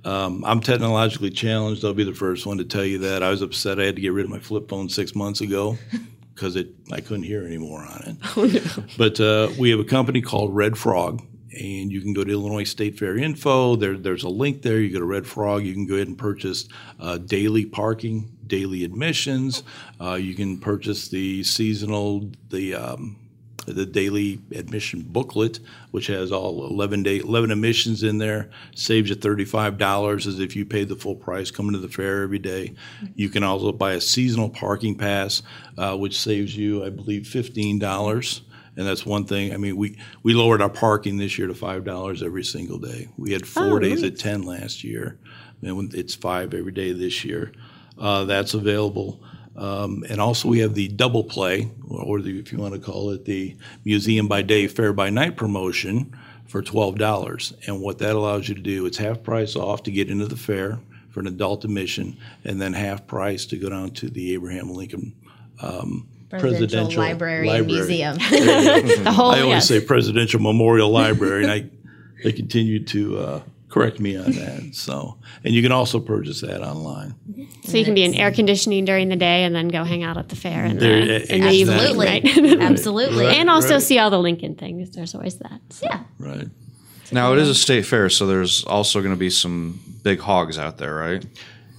Um, 0.08 0.42
I'm 0.46 0.60
technologically 0.60 1.28
challenged. 1.28 1.84
I'll 1.84 1.92
be 1.92 2.02
the 2.02 2.14
first 2.14 2.46
one 2.46 2.56
to 2.56 2.64
tell 2.64 2.84
you 2.84 2.96
that. 3.00 3.22
I 3.22 3.28
was 3.28 3.42
upset 3.42 3.78
I 3.78 3.84
had 3.84 3.96
to 3.96 4.00
get 4.00 4.14
rid 4.14 4.24
of 4.24 4.30
my 4.30 4.38
flip 4.38 4.66
phone 4.66 4.88
six 4.88 5.14
months 5.14 5.42
ago 5.42 5.76
because 6.34 6.56
it 6.56 6.68
I 6.90 7.02
couldn't 7.02 7.24
hear 7.24 7.44
anymore 7.44 7.80
on 7.80 8.02
it. 8.06 8.16
Oh 8.34 8.46
no. 8.46 8.84
But 8.96 9.20
uh, 9.20 9.50
we 9.58 9.68
have 9.68 9.80
a 9.80 9.84
company 9.84 10.22
called 10.22 10.56
Red 10.56 10.78
Frog, 10.78 11.20
and 11.52 11.92
you 11.92 12.00
can 12.00 12.14
go 12.14 12.24
to 12.24 12.32
Illinois 12.32 12.64
State 12.64 12.98
Fair 12.98 13.18
info. 13.18 13.76
There, 13.76 13.98
there's 13.98 14.24
a 14.24 14.30
link 14.30 14.62
there. 14.62 14.80
You 14.80 14.90
go 14.90 14.98
to 14.98 15.04
Red 15.04 15.26
Frog. 15.26 15.66
You 15.66 15.74
can 15.74 15.86
go 15.86 15.96
ahead 15.96 16.08
and 16.08 16.16
purchase 16.16 16.66
uh, 16.98 17.18
daily 17.18 17.66
parking, 17.66 18.34
daily 18.46 18.84
admissions. 18.84 19.62
Uh, 20.00 20.14
you 20.14 20.34
can 20.34 20.58
purchase 20.58 21.08
the 21.08 21.44
seasonal, 21.44 22.30
the 22.48 22.74
um, 22.74 23.27
the 23.74 23.86
daily 23.86 24.40
admission 24.54 25.02
booklet, 25.02 25.60
which 25.90 26.06
has 26.08 26.30
all 26.32 26.66
11 26.66 27.02
day 27.02 27.18
11 27.18 27.50
admissions 27.50 28.02
in 28.02 28.18
there. 28.18 28.50
Saves 28.74 29.10
you 29.10 29.16
$35 29.16 30.26
as 30.26 30.40
if 30.40 30.56
you 30.56 30.64
paid 30.64 30.88
the 30.88 30.96
full 30.96 31.14
price 31.16 31.50
coming 31.50 31.72
to 31.72 31.78
the 31.78 31.88
fair 31.88 32.22
every 32.22 32.38
day. 32.38 32.74
You 33.14 33.28
can 33.28 33.42
also 33.42 33.72
buy 33.72 33.92
a 33.92 34.00
seasonal 34.00 34.50
parking 34.50 34.94
pass, 34.96 35.42
uh, 35.76 35.96
which 35.96 36.18
saves 36.18 36.56
you, 36.56 36.84
I 36.84 36.90
believe, 36.90 37.22
$15. 37.22 38.40
And 38.76 38.86
that's 38.86 39.04
one 39.04 39.24
thing. 39.24 39.52
I 39.52 39.56
mean, 39.56 39.76
we, 39.76 39.98
we 40.22 40.34
lowered 40.34 40.62
our 40.62 40.70
parking 40.70 41.16
this 41.16 41.36
year 41.36 41.48
to 41.48 41.54
five 41.54 41.84
dollars 41.84 42.22
every 42.22 42.44
single 42.44 42.78
day. 42.78 43.08
We 43.16 43.32
had 43.32 43.46
four 43.46 43.64
Oh, 43.76 43.78
days 43.80 44.02
nice. 44.02 44.12
at 44.12 44.18
ten 44.20 44.42
last 44.42 44.84
year, 44.84 45.18
and 45.62 45.92
it's 45.94 46.14
five 46.14 46.54
every 46.54 46.70
day 46.70 46.92
this 46.92 47.24
year. 47.24 47.50
Uh, 47.98 48.24
that's 48.24 48.54
available. 48.54 49.20
Um, 49.58 50.04
and 50.08 50.20
also, 50.20 50.48
we 50.48 50.60
have 50.60 50.74
the 50.74 50.86
double 50.86 51.24
play, 51.24 51.68
or, 51.88 52.22
the, 52.22 52.38
if 52.38 52.52
you 52.52 52.58
want 52.58 52.74
to 52.74 52.80
call 52.80 53.10
it 53.10 53.24
the 53.24 53.56
museum 53.84 54.28
by 54.28 54.42
day, 54.42 54.68
fair 54.68 54.92
by 54.92 55.10
night 55.10 55.36
promotion 55.36 56.16
for 56.46 56.62
twelve 56.62 56.96
dollars. 56.96 57.52
And 57.66 57.80
what 57.80 57.98
that 57.98 58.14
allows 58.14 58.48
you 58.48 58.54
to 58.54 58.60
do, 58.60 58.86
it's 58.86 58.98
half 58.98 59.22
price 59.24 59.56
off 59.56 59.82
to 59.82 59.90
get 59.90 60.10
into 60.10 60.26
the 60.26 60.36
fair 60.36 60.78
for 61.10 61.20
an 61.20 61.26
adult 61.26 61.64
admission, 61.64 62.16
and 62.44 62.60
then 62.60 62.72
half 62.72 63.06
price 63.08 63.46
to 63.46 63.56
go 63.56 63.68
down 63.68 63.90
to 63.92 64.08
the 64.08 64.32
Abraham 64.34 64.70
Lincoln 64.70 65.16
um, 65.60 66.06
Presidential, 66.30 66.68
Presidential 66.68 67.02
Library, 67.02 67.48
Library. 67.48 68.02
and 68.02 68.18
Museum. 68.18 68.18
The 69.04 69.12
whole 69.12 69.30
I 69.30 69.40
always 69.40 69.54
yes. 69.54 69.68
say 69.68 69.80
Presidential 69.80 70.40
Memorial 70.40 70.90
Library, 70.90 71.42
and 71.42 71.52
I 71.52 71.70
they 72.22 72.32
continue 72.32 72.84
to 72.84 73.18
uh, 73.18 73.42
correct 73.68 74.00
me 74.00 74.16
on 74.16 74.32
that. 74.32 74.70
So, 74.74 75.18
and 75.44 75.54
you 75.54 75.62
can 75.62 75.72
also 75.72 76.00
purchase 76.00 76.40
that 76.40 76.62
online. 76.62 77.14
So 77.64 77.76
you 77.76 77.84
can 77.84 77.94
be 77.94 78.04
in 78.04 78.14
air 78.14 78.30
conditioning 78.32 78.84
during 78.84 79.08
the 79.08 79.16
day 79.16 79.44
and 79.44 79.54
then 79.54 79.68
go 79.68 79.84
hang 79.84 80.02
out 80.02 80.16
at 80.16 80.28
the 80.30 80.36
fair 80.36 80.64
in 80.64 80.78
the, 80.78 80.80
There- 80.86 81.20
in 81.22 81.40
the 81.42 81.50
evening, 81.50 81.76
Absolutely. 81.78 82.06
right? 82.06 82.60
Absolutely. 82.62 83.24
Right. 83.26 83.36
and 83.36 83.50
also 83.50 83.78
see 83.78 83.98
all 83.98 84.10
the 84.10 84.18
Lincoln 84.18 84.54
things. 84.54 84.90
There's 84.90 85.14
always 85.14 85.36
that. 85.38 85.60
So. 85.70 85.86
Yeah. 85.86 86.02
Right. 86.18 86.48
Now 87.12 87.32
it 87.32 87.38
is 87.38 87.48
a 87.48 87.54
state 87.54 87.86
fair, 87.86 88.10
so 88.10 88.26
there's 88.26 88.64
also 88.64 89.00
going 89.00 89.14
to 89.14 89.18
be 89.18 89.30
some 89.30 89.80
big 90.02 90.20
hogs 90.20 90.58
out 90.58 90.76
there, 90.78 90.94
right? 90.94 91.24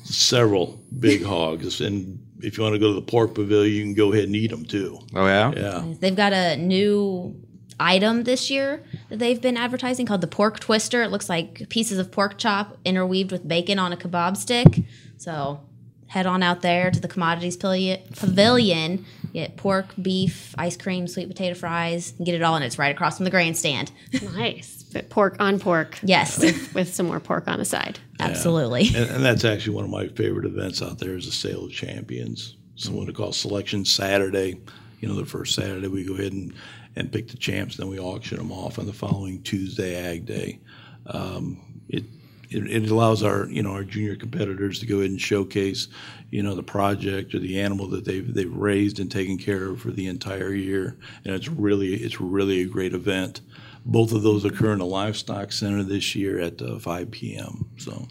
Several 0.03 0.79
big 0.99 1.23
hogs, 1.23 1.81
and 1.81 2.19
if 2.41 2.57
you 2.57 2.63
want 2.63 2.73
to 2.73 2.79
go 2.79 2.87
to 2.87 2.93
the 2.95 3.01
pork 3.05 3.35
pavilion, 3.35 3.75
you 3.75 3.83
can 3.83 3.93
go 3.93 4.11
ahead 4.11 4.23
and 4.25 4.35
eat 4.35 4.49
them 4.49 4.65
too. 4.65 4.99
Oh 5.13 5.25
yeah. 5.27 5.51
Yeah. 5.55 5.93
They've 5.99 6.15
got 6.15 6.33
a 6.33 6.55
new 6.57 7.35
item 7.79 8.23
this 8.23 8.49
year 8.49 8.83
that 9.09 9.19
they've 9.19 9.41
been 9.41 9.57
advertising 9.57 10.05
called 10.05 10.21
the 10.21 10.27
pork 10.27 10.59
twister. 10.59 11.01
It 11.03 11.09
looks 11.09 11.29
like 11.29 11.69
pieces 11.69 11.97
of 11.97 12.11
pork 12.11 12.37
chop 12.37 12.77
interweaved 12.85 13.31
with 13.31 13.47
bacon 13.47 13.79
on 13.79 13.91
a 13.91 13.97
kebab 13.97 14.37
stick. 14.37 14.83
So 15.17 15.61
head 16.07 16.25
on 16.25 16.41
out 16.41 16.61
there 16.61 16.89
to 16.91 16.99
the 16.99 17.07
commodities 17.07 17.55
pavilion, 17.55 18.01
pavilion 18.15 19.05
get 19.33 19.57
pork, 19.57 19.87
beef, 20.01 20.55
ice 20.57 20.75
cream, 20.75 21.07
sweet 21.07 21.27
potato 21.27 21.55
fries, 21.55 22.13
and 22.17 22.25
get 22.25 22.35
it 22.35 22.41
all, 22.41 22.55
and 22.55 22.65
it's 22.65 22.79
right 22.79 22.93
across 22.93 23.17
from 23.17 23.25
the 23.25 23.31
grandstand. 23.31 23.91
Nice. 24.33 24.83
But 24.91 25.09
pork 25.09 25.35
on 25.39 25.59
pork. 25.59 25.99
Yes. 26.01 26.39
With 26.73 26.93
some 26.93 27.07
more 27.07 27.19
pork 27.19 27.47
on 27.47 27.59
the 27.59 27.65
side. 27.65 27.99
Absolutely. 28.19 28.87
And, 28.87 29.09
and 29.09 29.25
that's 29.25 29.43
actually 29.43 29.75
one 29.75 29.83
of 29.83 29.89
my 29.89 30.07
favorite 30.07 30.45
events 30.45 30.81
out 30.81 30.97
there 30.97 31.15
is 31.15 31.25
the 31.25 31.31
Sale 31.31 31.65
of 31.65 31.71
Champions. 31.71 32.55
So 32.75 32.91
what 32.91 33.05
we 33.05 33.13
call 33.13 33.31
Selection 33.31 33.85
Saturday. 33.85 34.59
You 34.99 35.07
know, 35.07 35.15
the 35.15 35.25
first 35.25 35.55
Saturday 35.55 35.87
we 35.87 36.05
go 36.05 36.13
ahead 36.13 36.33
and, 36.33 36.53
and 36.95 37.11
pick 37.11 37.29
the 37.29 37.37
champs, 37.37 37.77
then 37.77 37.87
we 37.87 37.99
auction 37.99 38.37
them 38.37 38.51
off 38.51 38.79
on 38.79 38.85
the 38.85 38.93
following 38.93 39.41
Tuesday, 39.43 39.95
Ag 39.95 40.25
Day. 40.25 40.59
Um, 41.05 41.81
it, 41.87 42.03
it 42.49 42.65
it 42.85 42.89
allows 42.91 43.21
our 43.23 43.45
you 43.47 43.61
know 43.63 43.71
our 43.71 43.83
junior 43.83 44.15
competitors 44.15 44.79
to 44.79 44.85
go 44.85 44.97
ahead 44.99 45.11
and 45.11 45.21
showcase 45.21 45.87
you 46.31 46.41
know 46.43 46.55
the 46.55 46.63
project 46.63 47.33
or 47.35 47.39
the 47.39 47.59
animal 47.59 47.87
that 47.89 48.05
they've 48.05 48.33
they've 48.33 48.53
raised 48.53 48.99
and 48.99 49.11
taken 49.11 49.37
care 49.37 49.69
of 49.69 49.81
for 49.81 49.91
the 49.91 50.07
entire 50.07 50.53
year, 50.53 50.97
and 51.25 51.33
it's 51.35 51.47
really 51.47 51.93
it's 51.93 52.19
really 52.19 52.61
a 52.61 52.65
great 52.65 52.93
event. 52.93 53.41
Both 53.85 54.11
of 54.11 54.23
those 54.23 54.45
occur 54.45 54.73
in 54.73 54.79
the 54.79 54.85
livestock 54.85 55.51
center 55.51 55.83
this 55.83 56.13
year 56.15 56.39
at 56.39 56.61
uh, 56.61 56.79
5 56.79 57.11
p.m. 57.11 57.69
So. 57.77 58.07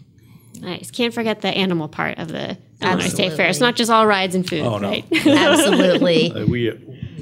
Nice. 0.59 0.91
Can't 0.91 1.13
forget 1.13 1.39
the 1.41 1.49
animal 1.49 1.87
part 1.87 2.17
of 2.17 2.27
the 2.29 2.57
Illinois 2.81 3.07
State 3.07 3.33
Fair. 3.33 3.47
It's 3.47 3.61
not 3.61 3.77
just 3.77 3.89
all 3.89 4.05
rides 4.05 4.35
and 4.35 4.45
food, 4.49 4.61
Oh, 4.65 4.77
no. 4.77 4.89
right? 4.89 5.05
Absolutely. 5.25 6.31
Uh, 6.35 6.45
we 6.47 6.69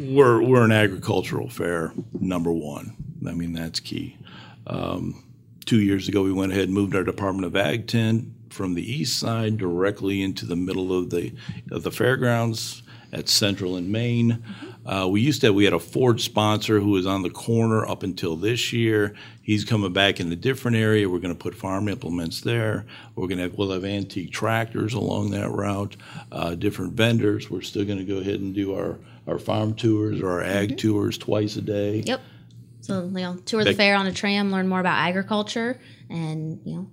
we're 0.08 0.41
we're 0.41 0.63
an 0.63 0.72
agricultural 0.72 1.50
fair 1.50 1.91
number 2.20 2.52
one. 2.52 2.96
I 3.28 3.34
mean 3.34 3.54
that's 3.54 3.80
key. 3.80 4.17
Um, 4.65 5.24
two 5.65 5.80
years 5.80 6.08
ago, 6.08 6.24
we 6.24 6.32
went 6.32 6.52
ahead 6.52 6.65
and 6.65 6.74
moved 6.74 6.96
our 6.96 7.04
Department 7.04 7.46
of 7.46 7.56
Ag 7.56 7.88
tent 7.88 8.32
from 8.50 8.74
the 8.74 8.91
east 8.91 9.20
side 9.20 9.58
directly 9.58 10.22
into 10.22 10.46
the 10.46 10.56
middle 10.56 10.98
of 10.98 11.10
the 11.10 11.34
of 11.72 11.84
the 11.84 11.91
fairgrounds 11.91 12.84
at 13.13 13.30
Central 13.30 13.76
and 13.76 13.89
Main. 13.91 14.43
Uh, 14.86 15.08
we 15.10 15.20
used 15.20 15.41
to 15.41 15.48
have, 15.48 15.56
we 15.56 15.65
had 15.65 15.74
a 15.74 15.80
Ford 15.80 16.22
sponsor 16.22 16.80
who 16.80 16.91
was 16.91 17.06
on 17.06 17.22
the 17.22 17.30
corner 17.30 17.86
up 17.86 18.04
until 18.04 18.38
this 18.38 18.72
year. 18.72 19.13
He's 19.41 19.65
coming 19.65 19.91
back 19.91 20.20
in 20.20 20.32
a 20.32 20.36
different 20.36 20.78
area. 20.78 21.10
We're 21.10 21.20
going 21.20 21.36
to 21.36 21.39
put 21.39 21.56
farm 21.56 21.89
implements 21.89 22.41
there. 22.41 22.86
We're 23.15 23.28
going 23.28 23.38
to 23.38 23.43
have, 23.43 23.58
we'll 23.58 23.72
have 23.72 23.84
antique 23.84 24.32
tractors 24.32 24.93
along 24.93 25.32
that 25.32 25.50
route, 25.50 25.98
uh, 26.32 26.56
different 26.56 26.93
vendors. 26.93 27.50
We're 27.50 27.62
still 27.62 27.86
going 27.86 27.98
to 27.98 28.06
go 28.06 28.17
ahead 28.17 28.39
and 28.39 28.54
do 28.56 28.76
our, 28.76 28.98
our 29.27 29.37
farm 29.37 29.73
tours 29.73 30.21
or 30.21 30.29
our 30.29 30.41
ag 30.41 30.77
tours 30.77 31.17
twice 31.17 31.55
a 31.57 31.61
day. 31.61 31.99
Yep. 32.05 32.21
So 32.81 33.03
you 33.03 33.09
know, 33.11 33.35
tour 33.45 33.63
the 33.63 33.71
Big- 33.71 33.77
fair 33.77 33.95
on 33.95 34.07
a 34.07 34.13
tram, 34.13 34.51
learn 34.51 34.67
more 34.67 34.79
about 34.79 34.97
agriculture, 34.97 35.79
and 36.09 36.59
you 36.63 36.75
know, 36.75 36.87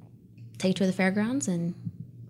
take 0.58 0.72
a 0.72 0.74
tour 0.74 0.86
the 0.86 0.92
fairgrounds 0.92 1.46
and 1.48 1.74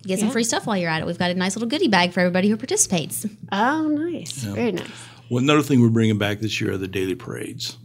get 0.02 0.18
some 0.18 0.30
free 0.30 0.44
stuff 0.44 0.66
while 0.66 0.76
you're 0.76 0.90
at 0.90 1.00
it. 1.00 1.06
We've 1.06 1.18
got 1.18 1.30
a 1.30 1.34
nice 1.34 1.56
little 1.56 1.68
goodie 1.68 1.88
bag 1.88 2.12
for 2.12 2.20
everybody 2.20 2.48
who 2.48 2.56
participates. 2.56 3.26
Oh, 3.50 3.88
nice. 3.88 4.32
Very 4.32 4.72
nice. 4.72 4.90
Well, 5.30 5.42
another 5.42 5.62
thing 5.62 5.80
we're 5.80 5.88
bringing 5.88 6.18
back 6.18 6.40
this 6.40 6.60
year 6.60 6.72
are 6.72 6.76
the 6.76 6.86
daily 6.86 7.14
parades. 7.14 7.78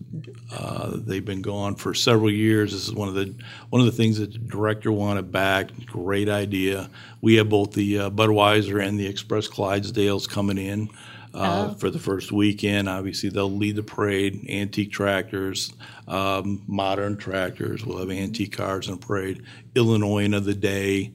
Uh, 0.51 0.97
they've 0.97 1.23
been 1.23 1.41
gone 1.41 1.75
for 1.75 1.93
several 1.93 2.29
years. 2.29 2.73
This 2.73 2.87
is 2.87 2.93
one 2.93 3.07
of 3.07 3.13
the 3.13 3.33
one 3.69 3.79
of 3.79 3.85
the 3.85 3.93
things 3.93 4.17
that 4.17 4.33
the 4.33 4.39
director 4.39 4.91
wanted 4.91 5.31
back. 5.31 5.69
Great 5.85 6.27
idea. 6.27 6.89
We 7.21 7.35
have 7.35 7.47
both 7.47 7.71
the 7.71 7.99
uh, 7.99 8.09
Budweiser 8.09 8.85
and 8.85 8.99
the 8.99 9.07
Express 9.07 9.47
Clydesdales 9.47 10.27
coming 10.27 10.57
in 10.57 10.89
uh, 11.33 11.73
for 11.75 11.89
the 11.89 11.99
first 11.99 12.31
weekend. 12.31 12.89
Obviously, 12.89 13.29
they'll 13.29 13.51
lead 13.51 13.75
the 13.75 13.83
parade. 13.83 14.45
Antique 14.49 14.91
tractors, 14.91 15.71
um, 16.07 16.63
modern 16.67 17.17
tractors. 17.17 17.85
We'll 17.85 17.99
have 17.99 18.09
antique 18.11 18.55
cars 18.57 18.87
in 18.87 18.95
the 18.95 19.05
parade. 19.05 19.43
Illinoisan 19.75 20.33
of 20.33 20.45
the 20.45 20.55
day 20.55 21.13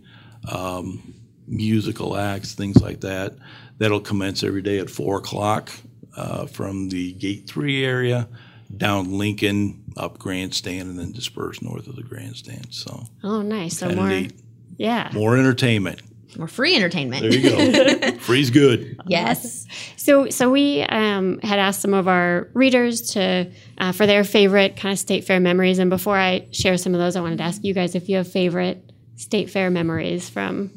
musical 1.46 2.16
acts, 2.16 2.54
things 2.54 2.80
like 2.82 3.00
that. 3.00 3.34
That'll 3.78 4.00
commence 4.00 4.42
every 4.42 4.62
day 4.62 4.78
at 4.78 4.88
four 4.90 5.18
o'clock 5.18 5.70
uh, 6.16 6.46
from 6.46 6.88
the 6.88 7.12
Gate 7.12 7.46
Three 7.48 7.84
area 7.84 8.28
down 8.76 9.18
Lincoln, 9.18 9.82
up 9.96 10.18
Grandstand, 10.18 10.88
and 10.88 10.98
then 10.98 11.12
disperse 11.12 11.60
north 11.62 11.86
of 11.86 11.96
the 11.96 12.02
Grandstand. 12.02 12.68
So 12.70 13.04
Oh, 13.22 13.42
nice. 13.42 13.78
So 13.78 13.90
more, 13.90 14.08
neat. 14.08 14.32
yeah. 14.76 15.10
More 15.12 15.36
entertainment. 15.36 16.02
More 16.36 16.48
free 16.48 16.74
entertainment. 16.74 17.22
There 17.22 17.32
you 17.32 17.50
go. 17.50 18.12
Free's 18.18 18.50
good. 18.50 19.00
Yes. 19.06 19.66
So, 19.96 20.28
so 20.30 20.50
we 20.50 20.82
um, 20.82 21.40
had 21.40 21.58
asked 21.58 21.80
some 21.80 21.94
of 21.94 22.08
our 22.08 22.48
readers 22.54 23.12
to 23.12 23.50
uh, 23.78 23.92
for 23.92 24.06
their 24.06 24.24
favorite 24.24 24.76
kind 24.76 24.92
of 24.92 24.98
state 24.98 25.24
fair 25.24 25.40
memories. 25.40 25.78
And 25.78 25.90
before 25.90 26.16
I 26.16 26.46
share 26.52 26.76
some 26.76 26.94
of 26.94 27.00
those, 27.00 27.16
I 27.16 27.20
wanted 27.20 27.38
to 27.38 27.44
ask 27.44 27.62
you 27.64 27.74
guys 27.74 27.94
if 27.94 28.08
you 28.08 28.16
have 28.16 28.30
favorite 28.30 28.92
state 29.16 29.50
fair 29.50 29.70
memories 29.70 30.28
from 30.28 30.70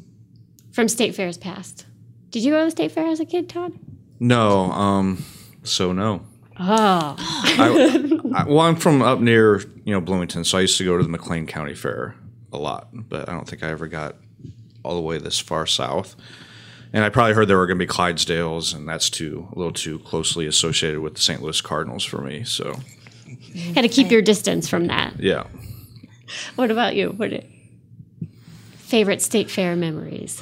from 0.72 0.88
state 0.88 1.14
fairs 1.14 1.36
past. 1.36 1.86
Did 2.30 2.44
you 2.44 2.52
go 2.52 2.60
to 2.60 2.64
the 2.66 2.70
state 2.70 2.92
fair 2.92 3.06
as 3.06 3.20
a 3.20 3.24
kid, 3.24 3.48
Todd? 3.48 3.72
No, 4.20 4.70
um, 4.72 5.24
so 5.62 5.92
no. 5.92 6.24
Oh, 6.60 7.16
I, 7.18 8.20
I, 8.34 8.44
well, 8.44 8.60
I'm 8.60 8.76
from 8.76 9.00
up 9.00 9.20
near 9.20 9.60
you 9.84 9.92
know 9.92 10.00
Bloomington, 10.00 10.44
so 10.44 10.58
I 10.58 10.62
used 10.62 10.76
to 10.78 10.84
go 10.84 10.96
to 10.96 11.02
the 11.02 11.08
McLean 11.08 11.46
County 11.46 11.74
Fair 11.74 12.14
a 12.52 12.58
lot, 12.58 12.88
but 12.92 13.28
I 13.28 13.32
don't 13.32 13.48
think 13.48 13.62
I 13.62 13.68
ever 13.68 13.86
got 13.86 14.16
all 14.82 14.94
the 14.94 15.00
way 15.00 15.18
this 15.18 15.38
far 15.38 15.66
south. 15.66 16.16
And 16.92 17.04
I 17.04 17.10
probably 17.10 17.34
heard 17.34 17.48
there 17.48 17.58
were 17.58 17.66
going 17.66 17.78
to 17.78 17.84
be 17.84 17.90
Clydesdales, 17.90 18.74
and 18.74 18.88
that's 18.88 19.10
too 19.10 19.48
a 19.54 19.58
little 19.58 19.72
too 19.72 19.98
closely 19.98 20.46
associated 20.46 21.00
with 21.00 21.14
the 21.16 21.20
St. 21.20 21.42
Louis 21.42 21.60
Cardinals 21.60 22.04
for 22.04 22.22
me. 22.22 22.44
So 22.44 22.80
got 23.74 23.82
to 23.82 23.88
keep 23.88 24.10
your 24.10 24.22
distance 24.22 24.68
from 24.68 24.86
that. 24.86 25.20
yeah, 25.20 25.44
What 26.56 26.70
about 26.70 26.96
you? 26.96 27.10
What 27.10 27.32
are, 27.32 27.42
favorite 28.76 29.20
state 29.20 29.50
fair 29.50 29.76
memories? 29.76 30.40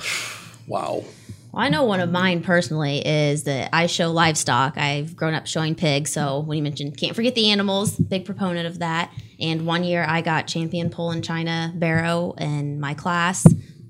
Wow. 0.69 1.05
Well, 1.53 1.65
I 1.65 1.69
know 1.71 1.85
one 1.85 2.01
of 2.01 2.11
mine 2.13 2.43
personally 2.43 3.05
is 3.05 3.45
that 3.45 3.71
I 3.73 3.87
show 3.87 4.13
livestock. 4.13 4.77
I've 4.77 5.17
grown 5.17 5.33
up 5.33 5.47
showing 5.47 5.75
pigs, 5.75 6.13
so 6.13 6.41
when 6.41 6.59
you 6.59 6.63
mentioned 6.63 6.97
can't 6.99 7.17
forget 7.17 7.35
the 7.35 7.51
animals, 7.51 7.97
big 7.97 8.25
proponent 8.27 8.67
of 8.67 8.81
that. 8.81 9.11
And 9.41 9.67
one 9.67 9.83
year 9.83 10.05
I 10.07 10.21
got 10.21 10.47
champion 10.47 10.91
Poland 10.91 11.25
China 11.25 11.73
barrow 11.75 12.35
in 12.39 12.79
my 12.79 12.95
class. 12.95 13.47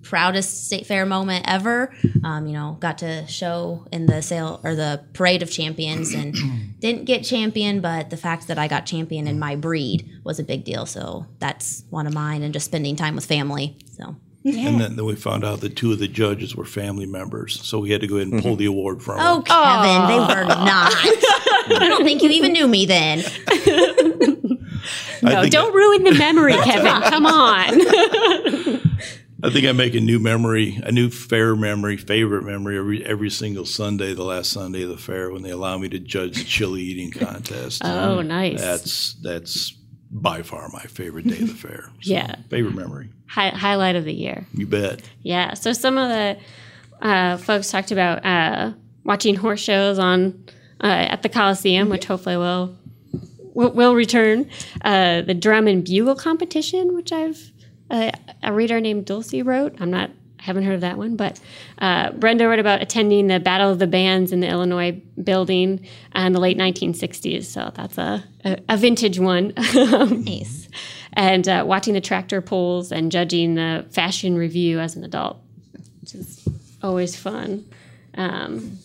Proudest 0.09 0.67
state 0.67 0.87
fair 0.87 1.05
moment 1.05 1.45
ever. 1.49 1.93
Um, 2.23 2.47
you 2.47 2.53
know, 2.53 2.77
got 2.81 2.99
to 2.99 3.27
show 3.27 3.87
in 3.91 4.07
the 4.07 4.23
sale 4.23 4.61
or 4.63 4.75
the 4.77 5.05
parade 5.15 5.43
of 5.43 5.51
champions 5.51 6.15
and 6.15 6.35
didn't 6.81 7.05
get 7.07 7.25
champion, 7.25 7.81
but 7.81 8.11
the 8.11 8.17
fact 8.17 8.47
that 8.49 8.59
I 8.59 8.69
got 8.69 8.87
champion 8.87 9.27
in 9.27 9.39
my 9.39 9.57
breed 9.57 10.09
was 10.23 10.39
a 10.39 10.45
big 10.45 10.65
deal. 10.65 10.87
So 10.87 11.27
that's 11.41 11.83
one 11.91 12.07
of 12.07 12.15
mine, 12.15 12.43
and 12.43 12.53
just 12.55 12.67
spending 12.67 12.95
time 12.97 13.15
with 13.17 13.27
family. 13.27 13.77
So 13.97 14.15
And 14.45 14.81
then, 14.81 14.95
then 14.97 15.05
we 15.05 15.17
found 15.17 15.45
out 15.45 15.61
that 15.63 15.75
two 15.75 15.91
of 15.93 15.99
the 15.99 16.07
judges 16.09 16.55
were 16.55 16.65
family 16.65 17.07
members, 17.07 17.61
so 17.67 17.81
we 17.81 17.91
had 17.91 18.01
to 18.03 18.07
go 18.07 18.17
ahead 18.17 18.29
and 18.29 18.41
pull 18.43 18.55
the 18.55 18.67
award 18.67 19.03
from 19.03 19.19
Oh, 19.21 19.37
them. 19.37 19.45
Kevin, 19.45 20.07
they 20.09 20.19
were 20.35 20.45
not. 20.47 20.93
I 21.69 21.87
don't 21.89 22.05
think 22.05 22.23
you 22.23 22.31
even 22.31 22.53
knew 22.53 22.69
me 22.69 22.87
then. 22.87 23.25
No, 25.23 25.49
don't 25.49 25.75
ruin 25.75 26.05
the 26.05 26.15
memory, 26.15 26.53
Kevin. 26.65 27.03
Come 27.11 27.27
on. 27.27 27.81
I 29.47 29.51
think 29.53 29.67
I 29.67 29.73
make 29.73 29.95
a 29.95 30.01
new 30.01 30.19
memory, 30.19 30.81
a 30.83 30.91
new 30.91 31.09
fair 31.09 31.55
memory, 31.55 31.97
favorite 31.97 32.43
memory 32.43 32.79
every 32.79 33.05
every 33.07 33.31
single 33.31 33.65
Sunday, 33.65 34.13
the 34.15 34.25
last 34.25 34.51
Sunday 34.51 34.83
of 34.83 34.89
the 34.89 34.97
fair, 34.97 35.31
when 35.31 35.43
they 35.43 35.51
allow 35.51 35.79
me 35.79 35.89
to 35.91 35.99
judge 35.99 36.37
the 36.39 36.45
chili 36.45 36.83
eating 36.83 37.11
contest. 37.13 37.83
Oh, 37.85 38.23
nice. 38.23 38.61
That's 38.61 39.15
that's 39.23 39.73
by 40.11 40.43
far 40.43 40.69
my 40.73 40.83
favorite 40.83 41.27
day 41.29 41.39
of 41.39 41.49
the 41.49 41.55
fair. 41.69 41.91
So, 42.03 42.13
Yeah. 42.13 42.35
favorite 42.51 42.75
memory. 42.75 43.11
Hi- 43.29 43.51
highlight 43.51 43.97
of 43.97 44.05
the 44.05 44.13
year. 44.15 44.47
You 44.53 44.67
bet. 44.67 45.01
Yeah. 45.23 45.55
So 45.55 45.73
some 45.73 45.97
of 45.99 46.09
the 46.09 46.37
uh, 47.07 47.37
folks 47.37 47.71
talked 47.71 47.93
about 47.93 48.25
uh, 48.25 48.73
watching 49.05 49.35
horse 49.37 49.61
shows 49.61 49.99
on 49.99 50.45
uh, 50.83 50.87
at 50.87 51.23
the 51.23 51.29
Coliseum, 51.29 51.89
which 51.89 52.05
hopefully 52.07 52.37
will 52.37 52.77
will, 53.55 53.71
will 53.73 53.95
return. 53.95 54.49
Uh, 54.83 55.23
the 55.23 55.35
drum 55.35 55.67
and 55.69 55.85
bugle 55.85 56.15
competition, 56.17 56.95
which 56.95 57.13
I've 57.13 57.53
uh, 57.91 58.11
a 58.43 58.53
reader 58.53 58.81
named 58.81 59.07
Dulcie 59.07 59.43
wrote. 59.43 59.77
I'm 59.81 59.91
not. 59.91 60.11
I 60.39 60.43
haven't 60.43 60.65
heard 60.65 60.75
of 60.75 60.81
that 60.83 60.99
one, 60.99 61.17
but 61.17 61.41
uh, 61.79 62.13
Brenda 62.13 62.47
wrote 62.47 62.59
about 62.59 62.83
attending 62.83 63.27
the 63.27 63.41
Battle 63.41 63.71
of 63.71 63.79
the 63.79 63.87
Bands 63.87 64.33
in 64.33 64.41
the 64.41 64.49
Illinois 64.49 64.93
building 65.23 65.87
in 66.15 66.33
the 66.33 66.39
late 66.41 66.59
1960s. 66.59 67.45
So 67.45 67.73
that's 67.75 67.97
a, 67.99 68.23
a, 68.45 68.59
a 68.69 68.77
vintage 68.77 69.19
one. 69.19 69.55
Nice. 69.75 70.69
and 71.15 71.49
uh, 71.49 71.65
watching 71.67 71.95
the 71.95 72.01
tractor 72.01 72.41
pulls 72.43 72.93
and 72.93 73.11
judging 73.11 73.55
the 73.55 73.87
fashion 73.91 74.37
review 74.37 74.79
as 74.79 74.95
an 74.95 75.05
adult, 75.05 75.39
which 76.03 76.15
is 76.15 76.47
always 76.83 77.17
fun. 77.17 77.65
Um, 78.15 78.79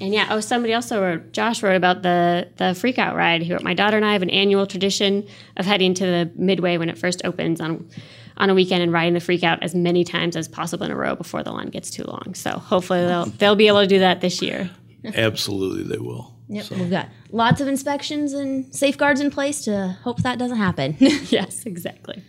and 0.00 0.14
yeah, 0.14 0.28
oh, 0.30 0.40
somebody 0.40 0.72
also 0.74 1.00
wrote, 1.00 1.32
Josh 1.32 1.62
wrote 1.62 1.76
about 1.76 2.02
the 2.02 2.48
the 2.56 2.74
freak 2.74 2.98
out 2.98 3.14
ride. 3.14 3.42
He 3.42 3.52
wrote, 3.52 3.62
my 3.62 3.74
daughter 3.74 3.96
and 3.96 4.06
I 4.06 4.12
have 4.12 4.22
an 4.22 4.30
annual 4.30 4.66
tradition 4.66 5.26
of 5.56 5.66
heading 5.66 5.94
to 5.94 6.04
the 6.04 6.30
Midway 6.36 6.78
when 6.78 6.88
it 6.88 6.98
first 6.98 7.22
opens 7.24 7.60
on 7.60 7.88
on 8.36 8.48
a 8.48 8.54
weekend 8.54 8.82
and 8.82 8.92
riding 8.92 9.14
the 9.14 9.20
freak 9.20 9.44
out 9.44 9.62
as 9.62 9.74
many 9.74 10.02
times 10.02 10.34
as 10.34 10.48
possible 10.48 10.86
in 10.86 10.90
a 10.90 10.96
row 10.96 11.14
before 11.14 11.42
the 11.42 11.52
line 11.52 11.68
gets 11.68 11.90
too 11.90 12.04
long. 12.04 12.34
So 12.34 12.52
hopefully 12.52 13.00
they'll 13.00 13.26
they'll 13.26 13.56
be 13.56 13.68
able 13.68 13.82
to 13.82 13.86
do 13.86 13.98
that 13.98 14.20
this 14.20 14.40
year. 14.40 14.70
Absolutely, 15.04 15.84
they 15.84 15.98
will. 15.98 16.34
Yep, 16.52 16.70
we've 16.70 16.90
got 16.90 17.08
lots 17.30 17.60
of 17.60 17.68
inspections 17.68 18.32
and 18.32 18.74
safeguards 18.74 19.20
in 19.20 19.30
place 19.30 19.62
to 19.66 19.96
hope 20.02 20.22
that 20.22 20.36
doesn't 20.36 20.56
happen. 20.56 20.96
yes, 20.98 21.64
exactly. 21.64 22.22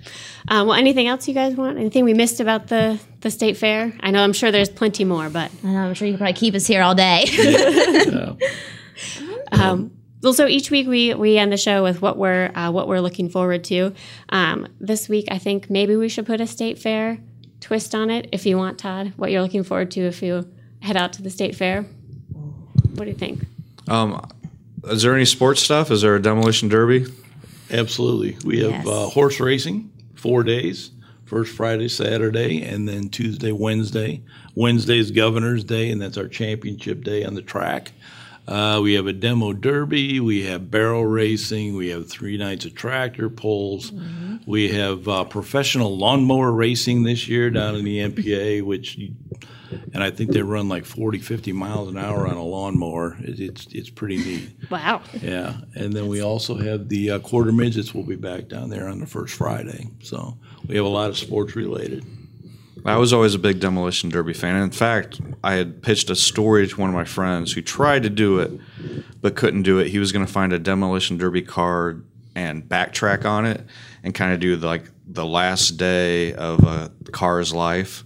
Um, 0.48 0.68
well, 0.68 0.78
anything 0.78 1.08
else 1.08 1.28
you 1.28 1.34
guys 1.34 1.56
want? 1.56 1.80
Anything 1.80 2.06
we 2.06 2.14
missed 2.14 2.40
about 2.40 2.68
the 2.68 3.00
the 3.22 3.32
state 3.32 3.58
fair? 3.58 3.92
I 4.00 4.12
know 4.12 4.24
I'm 4.24 4.34
sure 4.34 4.52
there's 4.52 4.70
plenty 4.70 5.06
more, 5.06 5.30
but 5.30 5.52
I 5.64 5.72
know, 5.72 5.80
I'm 5.80 5.94
sure 5.96 6.08
you 6.08 6.14
could 6.14 6.20
probably 6.20 6.34
keep 6.34 6.54
us 6.54 6.68
here 6.68 6.82
all 6.82 6.96
day. 6.96 7.26
Um, 9.54 9.92
well, 10.24 10.32
so 10.32 10.48
each 10.48 10.72
week 10.72 10.88
we 10.88 11.14
we 11.14 11.38
end 11.38 11.52
the 11.52 11.58
show 11.58 11.84
with 11.84 12.02
what 12.02 12.18
we're 12.18 12.52
uh, 12.56 12.72
what 12.72 12.88
we're 12.88 13.02
looking 13.02 13.30
forward 13.30 13.66
to. 13.66 13.94
Um, 14.30 14.68
this 14.80 15.10
week, 15.10 15.26
I 15.30 15.40
think 15.40 15.70
maybe 15.70 15.98
we 15.98 16.08
should 16.08 16.26
put 16.26 16.40
a 16.40 16.48
state 16.48 16.80
fair 16.80 17.18
twist 17.60 17.96
on 17.96 18.10
it. 18.10 18.28
If 18.32 18.46
you 18.46 18.58
want, 18.58 18.78
Todd, 18.78 19.14
what 19.16 19.32
you're 19.32 19.42
looking 19.42 19.64
forward 19.64 19.92
to 19.92 20.02
if 20.02 20.22
you 20.22 20.50
head 20.82 20.98
out 20.98 21.14
to 21.14 21.22
the 21.22 21.30
state 21.30 21.56
fair. 21.56 21.84
What 22.96 23.06
do 23.06 23.12
you 23.12 23.18
think? 23.18 23.46
Um, 23.88 24.30
is 24.86 25.02
there 25.04 25.16
any 25.16 25.26
sports 25.26 25.62
stuff? 25.62 25.92
Is 25.92 26.02
there 26.02 26.16
a 26.16 26.22
demolition 26.22 26.70
derby? 26.70 27.06
Absolutely. 27.70 28.38
We 28.44 28.60
have 28.62 28.72
Yes. 28.72 28.88
uh, 28.88 29.08
horse 29.08 29.40
racing, 29.40 29.90
four 30.16 30.44
days. 30.44 30.92
First 31.26 31.54
Friday, 31.56 31.88
Saturday, 31.88 32.62
and 32.62 32.90
then 32.90 33.08
Tuesday, 33.08 33.54
Wednesday. 33.54 34.22
Wednesday 34.54 34.98
is 35.00 35.12
Governor's 35.12 35.64
Day, 35.64 35.90
and 35.90 36.02
that's 36.02 36.18
our 36.18 36.28
championship 36.28 37.06
day 37.06 37.24
on 37.24 37.36
the 37.36 37.42
track. 37.42 37.94
Uh, 38.50 38.82
we 38.84 38.96
have 38.96 39.08
a 39.08 39.14
demo 39.14 39.54
derby. 39.54 40.20
We 40.20 40.44
have 40.44 40.70
barrel 40.70 41.06
racing. 41.06 41.78
We 41.78 41.88
have 41.88 42.10
three 42.10 42.36
nights 42.38 42.66
of 42.66 42.76
tractor 42.76 43.30
pulls. 43.30 43.94
We 44.46 44.70
have 44.74 45.08
uh, 45.08 45.24
professional 45.24 45.98
lawnmower 45.98 46.52
racing 46.52 47.04
this 47.04 47.30
year 47.30 47.50
down 47.50 47.76
in 47.78 47.86
the 47.86 48.00
MPA, 48.00 48.62
which, 48.64 48.98
you- 48.98 49.14
and 49.94 50.04
I 50.04 50.12
think 50.12 50.32
they 50.32 50.42
run 50.42 50.70
like 50.70 50.86
40, 50.86 51.20
50 51.20 51.52
miles 51.54 51.90
an 51.90 51.98
hour 51.98 52.28
on 52.28 52.36
a 52.36 52.44
lawnmower. 52.44 53.18
It, 53.22 53.40
it's 53.40 53.68
it's 53.72 53.90
pretty 53.90 54.18
neat. 54.18 54.50
Wow. 54.70 55.02
Yeah, 55.22 55.58
and 55.76 55.94
then 55.94 56.08
we 56.08 56.22
also 56.22 56.56
have 56.56 56.90
the 56.90 57.12
uh, 57.12 57.20
quarter 57.20 57.52
midgets 57.52 57.94
will 57.94 58.04
be 58.04 58.16
back 58.16 58.48
down 58.48 58.70
there 58.70 58.88
on 58.88 59.00
the 59.00 59.08
first 59.08 59.36
Friday. 59.36 59.90
So 60.02 60.38
we 60.68 60.76
have 60.76 60.86
a 60.86 60.90
lot 60.90 61.10
of 61.10 61.18
sports 61.18 61.56
related. 61.56 62.06
I 62.84 62.98
was 62.98 63.14
always 63.14 63.36
a 63.36 63.40
big 63.40 63.60
demolition 63.60 64.10
derby 64.10 64.34
fan. 64.34 64.56
In 64.56 64.72
fact, 64.72 65.22
I 65.44 65.54
had 65.54 65.84
pitched 65.84 66.10
a 66.10 66.16
story 66.16 66.68
to 66.68 66.80
one 66.80 66.90
of 66.90 66.96
my 66.96 67.04
friends 67.04 67.54
who 67.54 67.62
tried 67.62 68.04
to 68.04 68.10
do 68.10 68.40
it 68.40 68.52
but 69.22 69.36
couldn't 69.36 69.64
do 69.64 69.80
it. 69.80 69.88
He 69.88 70.00
was 70.00 70.12
going 70.12 70.26
to 70.26 70.32
find 70.32 70.52
a 70.52 70.60
demolition 70.60 71.18
derby 71.18 71.44
card 71.44 72.06
and 72.36 72.64
backtrack 72.64 73.26
on 73.26 73.46
it 73.46 73.64
and 74.04 74.14
kind 74.14 74.34
of 74.34 74.40
do 74.40 74.56
the, 74.56 74.66
like 74.66 74.90
the 75.08 75.26
last 75.26 75.72
day 75.72 76.34
of 76.34 76.64
a 76.64 76.92
car's 77.12 77.54
life, 77.54 78.04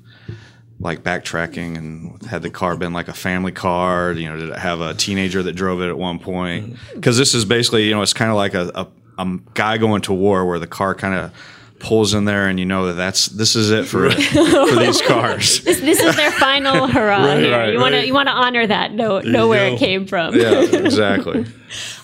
like 0.79 1.03
backtracking 1.03 1.77
and 1.77 2.21
had 2.25 2.41
the 2.41 2.49
car 2.49 2.75
been 2.75 2.93
like 2.93 3.07
a 3.07 3.13
family 3.13 3.51
car? 3.51 4.11
You 4.11 4.29
know, 4.29 4.37
did 4.37 4.49
it 4.49 4.57
have 4.57 4.81
a 4.81 4.93
teenager 4.93 5.41
that 5.43 5.53
drove 5.53 5.81
it 5.81 5.87
at 5.89 5.97
one 5.97 6.19
point? 6.19 6.73
Mm. 6.73 6.95
Because 6.95 7.17
this 7.17 7.33
is 7.33 7.45
basically, 7.45 7.87
you 7.87 7.93
know, 7.93 8.01
it's 8.01 8.13
kind 8.13 8.31
of 8.31 8.37
like 8.37 8.53
a, 8.53 8.71
a, 8.75 8.87
a 9.17 9.39
guy 9.53 9.77
going 9.77 10.01
to 10.03 10.13
war 10.13 10.45
where 10.45 10.59
the 10.59 10.67
car 10.67 10.95
kind 10.95 11.15
of 11.15 11.31
pulls 11.77 12.13
in 12.13 12.23
there 12.23 12.47
and 12.47 12.57
you 12.57 12.65
know 12.65 12.87
that 12.87 12.93
that's 12.93 13.25
this 13.27 13.53
is 13.55 13.69
it 13.69 13.85
for 13.85 14.09
for 14.09 14.75
these 14.77 15.01
cars. 15.01 15.59
This, 15.65 15.79
this 15.81 15.99
is 15.99 16.15
their 16.15 16.31
final 16.31 16.87
hurrah. 16.95 17.25
Right, 17.25 17.39
here. 17.39 17.51
right, 17.51 17.73
you 17.73 17.79
want 17.79 17.93
to 17.95 18.05
you 18.07 18.13
want 18.13 18.27
to 18.27 18.33
honor 18.33 18.65
that. 18.65 18.93
Know 18.93 19.19
know 19.19 19.47
where 19.47 19.69
go. 19.69 19.75
it 19.75 19.79
came 19.79 20.07
from. 20.07 20.35
yeah, 20.35 20.61
exactly. 20.61 21.45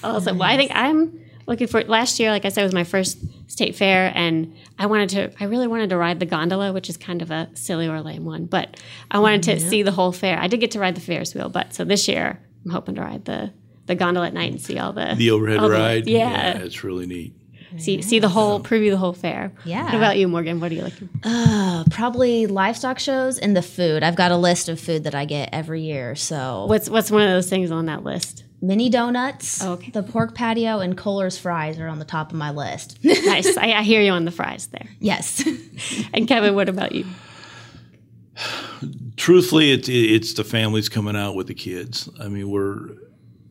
Awesome. 0.04 0.40
Well, 0.40 0.50
I 0.50 0.58
think 0.58 0.72
I'm 0.74 1.21
looking 1.47 1.67
for 1.67 1.82
last 1.84 2.19
year. 2.19 2.30
Like 2.32 2.45
I 2.45 2.49
said, 2.49 2.63
was 2.63 2.73
my 2.73 2.84
first 2.84 3.17
state 3.49 3.75
fair, 3.75 4.12
and 4.15 4.56
I 4.80 4.86
wanted 4.86 5.10
to. 5.10 5.32
I 5.43 5.45
really 5.47 5.67
wanted 5.67 5.89
to 5.89 5.97
ride 5.97 6.19
the 6.19 6.25
gondola, 6.25 6.73
which 6.73 6.89
is 6.89 6.97
kind 6.97 7.21
of 7.21 7.32
a 7.32 7.49
silly 7.54 7.88
or 7.88 8.01
lame 8.01 8.25
one, 8.25 8.45
but 8.45 8.80
I 9.10 9.19
wanted 9.19 9.43
to 9.43 9.60
see 9.60 9.84
the 9.84 9.91
whole 9.91 10.12
fair. 10.12 10.38
I 10.39 10.47
did 10.47 10.60
get 10.60 10.71
to 10.71 10.80
ride 10.80 10.95
the 10.95 11.01
Ferris 11.01 11.34
wheel, 11.36 11.49
but 11.49 11.73
so 11.73 11.84
this 11.84 12.08
year 12.08 12.39
I'm 12.65 12.71
hoping 12.71 12.95
to 12.95 13.01
ride 13.01 13.25
the 13.25 13.51
the 13.88 13.95
gondola 13.95 14.27
at 14.27 14.34
night 14.34 14.51
and 14.51 14.62
see 14.62 14.77
all 14.80 14.93
the 14.93 15.15
The 15.17 15.32
overhead 15.32 15.62
the- 15.62 15.69
ride, 15.69 16.08
yeah, 16.08 16.58
it's 16.60 16.84
really 16.84 17.08
neat. 17.08 17.34
see 17.77 18.01
see 18.01 18.19
the 18.19 18.30
whole 18.30 18.60
preview 18.60 18.91
the 18.91 18.97
whole 18.97 19.13
fair. 19.13 19.51
Yeah. 19.65 19.86
What 19.86 19.95
about 19.95 20.17
you, 20.17 20.27
Morgan? 20.27 20.60
What 20.60 20.71
are 20.71 20.75
you 20.75 20.84
looking? 20.84 21.10
Uh, 21.23 21.84
probably 21.89 22.45
livestock 22.47 22.99
shows 22.99 23.38
and 23.39 23.56
the 23.58 23.62
food. 23.62 24.04
I've 24.04 24.15
got 24.15 24.32
a 24.32 24.38
list 24.38 24.69
of 24.69 24.80
food 24.80 25.06
that 25.06 25.15
I 25.15 25.25
get 25.25 25.49
every 25.51 25.82
year. 25.82 26.15
So 26.15 26.65
What's 26.67 26.89
what's 26.89 27.10
one 27.12 27.21
of 27.23 27.30
those 27.30 27.49
things 27.49 27.71
on 27.71 27.86
that 27.88 28.04
list? 28.04 28.43
Mini 28.62 28.89
donuts, 28.89 29.63
Okay. 29.63 29.91
the 29.91 30.04
pork 30.04 30.36
patio, 30.36 30.80
and 30.80 30.95
Kohler's 30.97 31.38
fries 31.38 31.80
are 31.80 31.88
on 31.88 32.00
the 32.00 32.06
top 32.06 32.32
of 32.32 32.38
my 32.38 32.52
list. 32.52 33.00
Nice. 33.04 33.58
I, 33.58 33.71
I 33.74 33.82
hear 33.84 34.02
you 34.02 34.12
on 34.12 34.26
the 34.26 34.32
fries 34.32 34.67
there. 34.67 34.88
yes. 35.00 35.43
And 36.13 36.28
Kevin, 36.28 36.54
what 36.56 36.69
about 36.69 36.91
you? 36.93 37.06
Truthfully, 39.17 39.71
it's 39.71 39.88
it's 39.89 40.34
the 40.34 40.43
families 40.43 40.89
coming 40.89 41.15
out 41.15 41.36
with 41.36 41.47
the 41.47 41.54
kids. 41.54 42.10
I 42.19 42.28
mean, 42.28 42.50
we're 42.50 42.89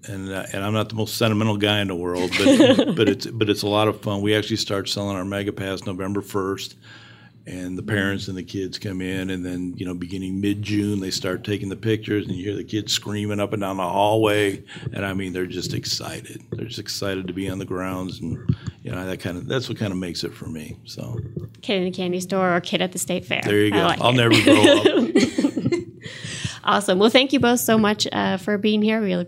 and 0.08 0.30
uh, 0.30 0.46
and 0.52 0.64
I'm 0.64 0.72
not 0.72 0.88
the 0.88 0.94
most 0.96 1.16
sentimental 1.16 1.56
guy 1.56 1.80
in 1.80 1.88
the 1.88 1.94
world, 1.94 2.30
but 2.38 2.94
but 2.96 3.08
it's 3.08 3.26
but 3.26 3.48
it's 3.50 3.62
a 3.62 3.68
lot 3.68 3.86
of 3.88 4.00
fun. 4.00 4.20
We 4.22 4.34
actually 4.34 4.56
start 4.56 4.88
selling 4.88 5.16
our 5.16 5.24
Mega 5.24 5.52
Pass 5.52 5.84
November 5.86 6.22
first, 6.22 6.76
and 7.46 7.76
the 7.76 7.82
parents 7.82 8.28
and 8.28 8.36
the 8.36 8.42
kids 8.42 8.78
come 8.78 9.00
in, 9.00 9.30
and 9.30 9.44
then 9.44 9.74
you 9.76 9.86
know 9.86 9.94
beginning 9.94 10.40
mid 10.40 10.62
June 10.62 11.00
they 11.00 11.10
start 11.10 11.44
taking 11.44 11.68
the 11.68 11.76
pictures, 11.76 12.26
and 12.26 12.36
you 12.36 12.44
hear 12.44 12.56
the 12.56 12.64
kids 12.64 12.92
screaming 12.92 13.40
up 13.40 13.52
and 13.52 13.62
down 13.62 13.76
the 13.76 13.82
hallway, 13.88 14.62
and 14.92 15.04
I 15.04 15.14
mean 15.14 15.32
they're 15.32 15.46
just 15.46 15.74
excited. 15.74 16.42
They're 16.52 16.66
just 16.66 16.78
excited 16.78 17.26
to 17.26 17.32
be 17.32 17.48
on 17.48 17.58
the 17.58 17.64
grounds, 17.64 18.20
and 18.20 18.54
you 18.82 18.90
know 18.92 19.06
that 19.06 19.20
kind 19.20 19.36
of 19.36 19.46
that's 19.46 19.68
what 19.68 19.78
kind 19.78 19.92
of 19.92 19.98
makes 19.98 20.24
it 20.24 20.32
for 20.34 20.46
me. 20.46 20.78
So 20.84 21.18
Kid 21.62 21.78
in 21.78 21.84
the 21.84 21.90
candy 21.90 22.20
store 22.20 22.56
or 22.56 22.60
kid 22.60 22.80
at 22.82 22.92
the 22.92 22.98
state 22.98 23.24
fair? 23.24 23.40
there 23.44 23.64
you 23.64 23.70
go. 23.70 23.82
like 23.82 24.00
I'll 24.00 24.10
it. 24.10 24.16
never 24.16 24.42
grow 24.42 24.62
up. 24.62 25.10
Awesome. 26.64 26.98
Well, 26.98 27.10
thank 27.10 27.32
you 27.32 27.40
both 27.40 27.60
so 27.60 27.78
much 27.78 28.06
uh, 28.12 28.36
for 28.36 28.58
being 28.58 28.82
here. 28.82 29.00
We 29.00 29.26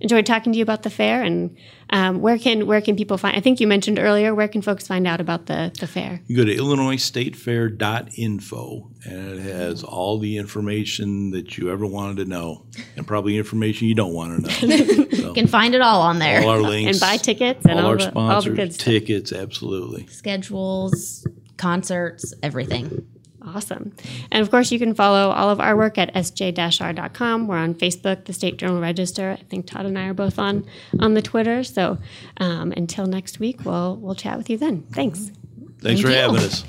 enjoyed 0.00 0.26
talking 0.26 0.52
to 0.52 0.58
you 0.58 0.62
about 0.62 0.82
the 0.82 0.90
fair. 0.90 1.22
And 1.22 1.56
um, 1.92 2.20
where 2.20 2.38
can 2.38 2.66
where 2.66 2.80
can 2.80 2.96
people 2.96 3.18
find? 3.18 3.36
I 3.36 3.40
think 3.40 3.60
you 3.60 3.66
mentioned 3.66 3.98
earlier. 3.98 4.34
Where 4.34 4.48
can 4.48 4.62
folks 4.62 4.86
find 4.86 5.06
out 5.06 5.20
about 5.20 5.46
the 5.46 5.72
the 5.80 5.86
fair? 5.86 6.20
You 6.26 6.36
go 6.36 6.44
to 6.44 6.54
IllinoisStateFair.info, 6.54 8.90
and 9.04 9.38
it 9.38 9.40
has 9.40 9.82
all 9.82 10.18
the 10.18 10.36
information 10.36 11.30
that 11.32 11.56
you 11.58 11.70
ever 11.70 11.86
wanted 11.86 12.18
to 12.18 12.24
know, 12.26 12.66
and 12.96 13.06
probably 13.06 13.36
information 13.38 13.88
you 13.88 13.94
don't 13.94 14.12
want 14.14 14.44
to 14.46 14.66
know. 14.66 15.06
You 15.30 15.34
can 15.34 15.46
find 15.46 15.76
it 15.76 15.80
all 15.80 16.00
on 16.02 16.18
there. 16.18 16.40
all 16.42 16.48
our 16.48 16.60
links, 16.74 16.90
And 16.90 17.00
buy 17.00 17.16
tickets 17.16 17.64
and 17.64 17.78
all, 17.78 17.86
all 17.86 17.90
our 17.92 17.96
the- 17.98 18.18
all 18.18 18.42
the 18.42 18.50
good 18.50 18.74
stuff. 18.74 18.84
tickets, 18.84 19.32
absolutely. 19.32 20.06
Schedules, 20.08 21.24
concerts, 21.56 22.34
everything. 22.42 23.06
Awesome. 23.42 23.92
And 24.30 24.42
of 24.42 24.50
course, 24.50 24.70
you 24.70 24.78
can 24.78 24.94
follow 24.94 25.30
all 25.30 25.48
of 25.48 25.60
our 25.60 25.76
work 25.76 25.96
at 25.96 26.12
sj-r.com. 26.14 27.46
We're 27.46 27.56
on 27.56 27.74
Facebook, 27.74 28.26
the 28.26 28.32
State 28.32 28.58
Journal 28.58 28.80
Register. 28.80 29.36
I 29.38 29.42
think 29.44 29.66
Todd 29.66 29.86
and 29.86 29.98
I 29.98 30.04
are 30.04 30.14
both 30.14 30.38
on 30.38 30.66
on 30.98 31.14
the 31.14 31.22
Twitter. 31.22 31.64
So 31.64 31.98
um, 32.36 32.72
until 32.76 33.06
next 33.06 33.38
week, 33.38 33.64
we'll 33.64 33.96
we'll 33.96 34.14
chat 34.14 34.36
with 34.36 34.50
you 34.50 34.58
then. 34.58 34.82
Thanks. 34.92 35.30
Thanks 35.80 35.82
Thank 35.82 36.00
for 36.00 36.08
you. 36.08 36.14
having 36.14 36.36
us. 36.36 36.64